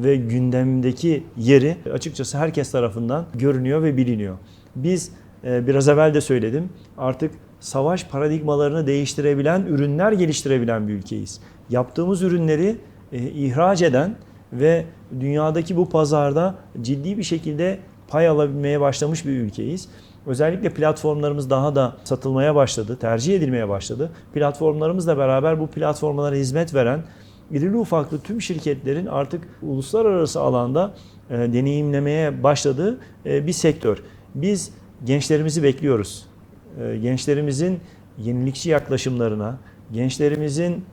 [0.03, 4.37] ve gündemdeki yeri açıkçası herkes tarafından görünüyor ve biliniyor.
[4.75, 5.11] Biz
[5.43, 11.39] e, biraz evvel de söyledim artık savaş paradigmalarını değiştirebilen ürünler geliştirebilen bir ülkeyiz.
[11.69, 12.75] Yaptığımız ürünleri
[13.11, 14.15] e, ihraç eden
[14.53, 14.85] ve
[15.19, 19.87] dünyadaki bu pazarda ciddi bir şekilde pay alabilmeye başlamış bir ülkeyiz.
[20.25, 24.11] Özellikle platformlarımız daha da satılmaya başladı, tercih edilmeye başladı.
[24.33, 27.03] Platformlarımızla beraber bu platformlara hizmet veren
[27.51, 30.93] irili ufaklı tüm şirketlerin artık uluslararası alanda
[31.29, 33.97] e, deneyimlemeye başladığı e, bir sektör.
[34.35, 34.71] Biz
[35.03, 36.25] gençlerimizi bekliyoruz.
[36.81, 37.79] E, gençlerimizin
[38.17, 39.57] yenilikçi yaklaşımlarına,
[39.91, 40.85] gençlerimizin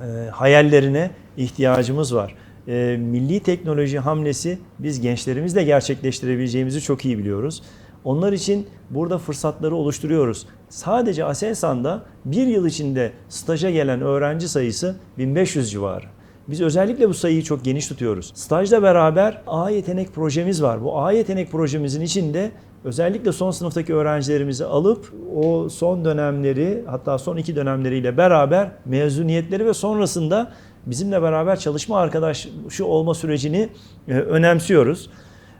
[0.00, 2.34] e, hayallerine ihtiyacımız var.
[2.68, 7.62] E, milli teknoloji hamlesi biz gençlerimizle gerçekleştirebileceğimizi çok iyi biliyoruz.
[8.04, 10.46] Onlar için burada fırsatları oluşturuyoruz.
[10.68, 16.04] Sadece Aselsan'da bir yıl içinde staja gelen öğrenci sayısı 1500 civarı.
[16.48, 18.32] Biz özellikle bu sayıyı çok geniş tutuyoruz.
[18.34, 20.84] Stajla beraber A yetenek projemiz var.
[20.84, 22.50] Bu A yetenek projemizin içinde
[22.84, 29.74] özellikle son sınıftaki öğrencilerimizi alıp o son dönemleri hatta son iki dönemleriyle beraber mezuniyetleri ve
[29.74, 30.52] sonrasında
[30.86, 33.68] bizimle beraber çalışma arkadaşı olma sürecini
[34.08, 35.10] e, önemsiyoruz.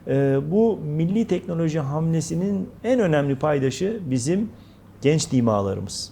[0.07, 4.49] E, bu milli teknoloji hamlesinin en önemli paydaşı bizim
[5.01, 6.11] genç dimalarımız.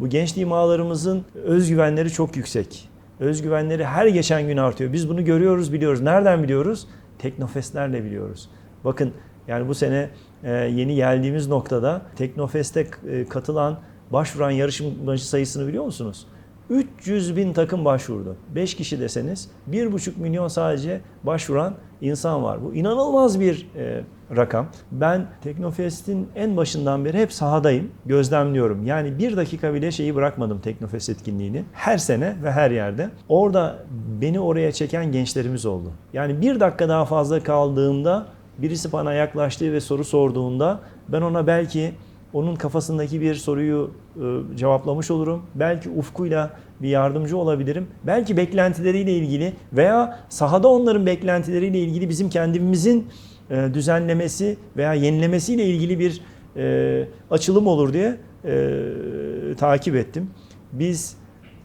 [0.00, 2.88] Bu genç dimalarımızın özgüvenleri çok yüksek.
[3.20, 4.92] Özgüvenleri her geçen gün artıyor.
[4.92, 6.00] Biz bunu görüyoruz, biliyoruz.
[6.00, 6.86] Nereden biliyoruz?
[7.18, 8.50] Teknofestlerle biliyoruz.
[8.84, 9.12] Bakın
[9.48, 10.10] yani bu sene
[10.44, 12.86] e, yeni geldiğimiz noktada Teknofest'e
[13.28, 13.78] katılan,
[14.10, 16.26] başvuran yarışmacı sayısını biliyor musunuz?
[16.70, 18.36] 300 bin takım başvurdu.
[18.54, 22.64] 5 kişi deseniz 1,5 milyon sadece başvuran insan var.
[22.64, 24.04] Bu inanılmaz bir e,
[24.36, 24.66] rakam.
[24.92, 28.86] Ben Teknofest'in en başından beri hep sahadayım, gözlemliyorum.
[28.86, 31.64] Yani bir dakika bile şeyi bırakmadım Teknofest etkinliğini.
[31.72, 33.10] Her sene ve her yerde.
[33.28, 33.78] Orada
[34.20, 35.90] beni oraya çeken gençlerimiz oldu.
[36.12, 38.26] Yani bir dakika daha fazla kaldığımda
[38.58, 41.92] birisi bana yaklaştığı ve soru sorduğunda ben ona belki
[42.32, 45.42] onun kafasındaki bir soruyu e, cevaplamış olurum.
[45.54, 46.50] Belki ufkuyla
[46.82, 47.86] bir yardımcı olabilirim.
[48.06, 53.06] Belki beklentileriyle ilgili veya sahada onların beklentileriyle ilgili bizim kendimizin
[53.50, 56.20] e, düzenlemesi veya yenilemesiyle ilgili bir
[56.56, 60.30] e, açılım olur diye e, takip ettim.
[60.72, 61.16] Biz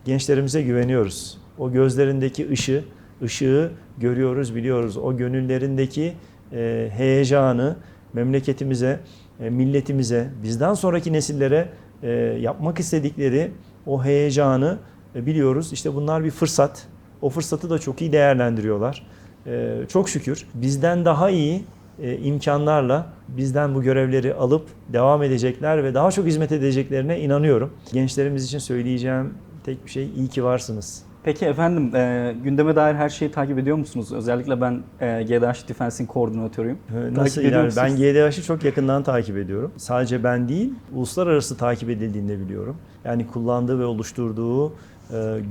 [0.05, 1.37] gençlerimize güveniyoruz.
[1.57, 2.83] O gözlerindeki ışığı,
[3.23, 4.97] ışığı görüyoruz, biliyoruz.
[4.97, 6.13] O gönüllerindeki
[6.53, 7.75] e, heyecanı
[8.13, 8.99] memleketimize,
[9.39, 11.69] milletimize, bizden sonraki nesillere
[12.03, 12.09] e,
[12.41, 13.51] yapmak istedikleri
[13.85, 14.77] o heyecanı
[15.15, 15.73] e, biliyoruz.
[15.73, 16.87] İşte bunlar bir fırsat.
[17.21, 19.07] O fırsatı da çok iyi değerlendiriyorlar.
[19.45, 21.63] E, Çok şükür bizden daha iyi
[22.01, 27.73] e, imkanlarla bizden bu görevleri alıp devam edecekler ve daha çok hizmet edeceklerine inanıyorum.
[27.93, 29.33] Gençlerimiz için söyleyeceğim
[29.63, 31.06] tek bir şey iyi ki varsınız.
[31.27, 34.13] Peki efendim e, gündeme dair her şeyi takip ediyor musunuz?
[34.13, 36.77] Özellikle ben e, GDH Defense'in koordinatörüyüm.
[36.93, 37.65] Takip Nasıl ediyor iler?
[37.65, 37.83] musunuz?
[37.85, 39.71] Ben GDH'ı çok yakından takip ediyorum.
[39.77, 42.77] Sadece ben değil, uluslararası takip edildiğini de biliyorum.
[43.05, 44.73] Yani kullandığı ve oluşturduğu e,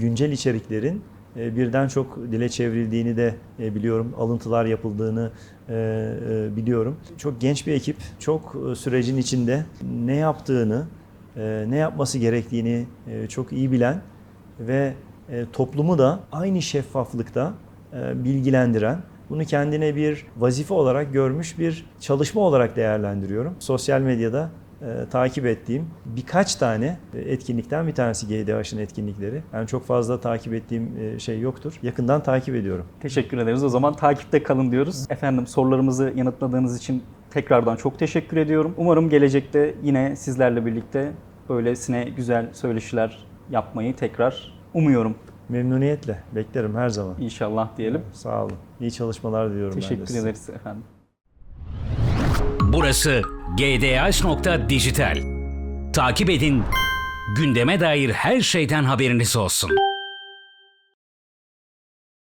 [0.01, 1.03] güncel içeriklerin
[1.37, 4.15] e, birden çok dile çevrildiğini de e, biliyorum.
[4.19, 5.31] Alıntılar yapıldığını
[5.69, 6.97] e, e, biliyorum.
[7.19, 9.65] Çok genç bir ekip, çok e, sürecin içinde
[10.05, 10.85] ne yaptığını,
[11.37, 14.01] e, ne yapması gerektiğini e, çok iyi bilen
[14.61, 14.95] ve
[15.31, 17.53] e, toplumu da aynı şeffaflıkta
[17.93, 18.99] e, bilgilendiren,
[19.31, 23.57] bunu kendine bir vazife olarak görmüş bir çalışma olarak değerlendiriyorum.
[23.59, 24.51] Sosyal medyada
[24.83, 29.43] e, takip ettiğim birkaç tane e, etkinlikten bir tanesi GDH'ın etkinlikleri.
[29.53, 31.79] Yani çok fazla takip ettiğim e, şey yoktur.
[31.83, 32.87] Yakından takip ediyorum.
[33.01, 33.65] Teşekkür ederiz.
[33.65, 35.07] O zaman takipte kalın diyoruz.
[35.11, 38.75] Efendim sorularımızı yanıtladığınız için tekrardan çok teşekkür ediyorum.
[38.77, 41.13] Umarım gelecekte yine sizlerle birlikte
[41.49, 45.15] böylesine güzel söyleşiler yapmayı tekrar umuyorum
[45.49, 47.15] Memnuniyetle beklerim her zaman.
[47.21, 48.03] inşallah diyelim.
[48.13, 48.57] Sağ olun.
[48.81, 50.19] İyi çalışmalar diliyorum ben de Teşekkür size.
[50.21, 50.85] ederiz efendim.
[52.73, 53.23] Burası
[53.57, 55.17] gdh.dijital.
[55.93, 56.63] Takip edin,
[57.37, 59.71] gündeme dair her şeyden haberiniz olsun.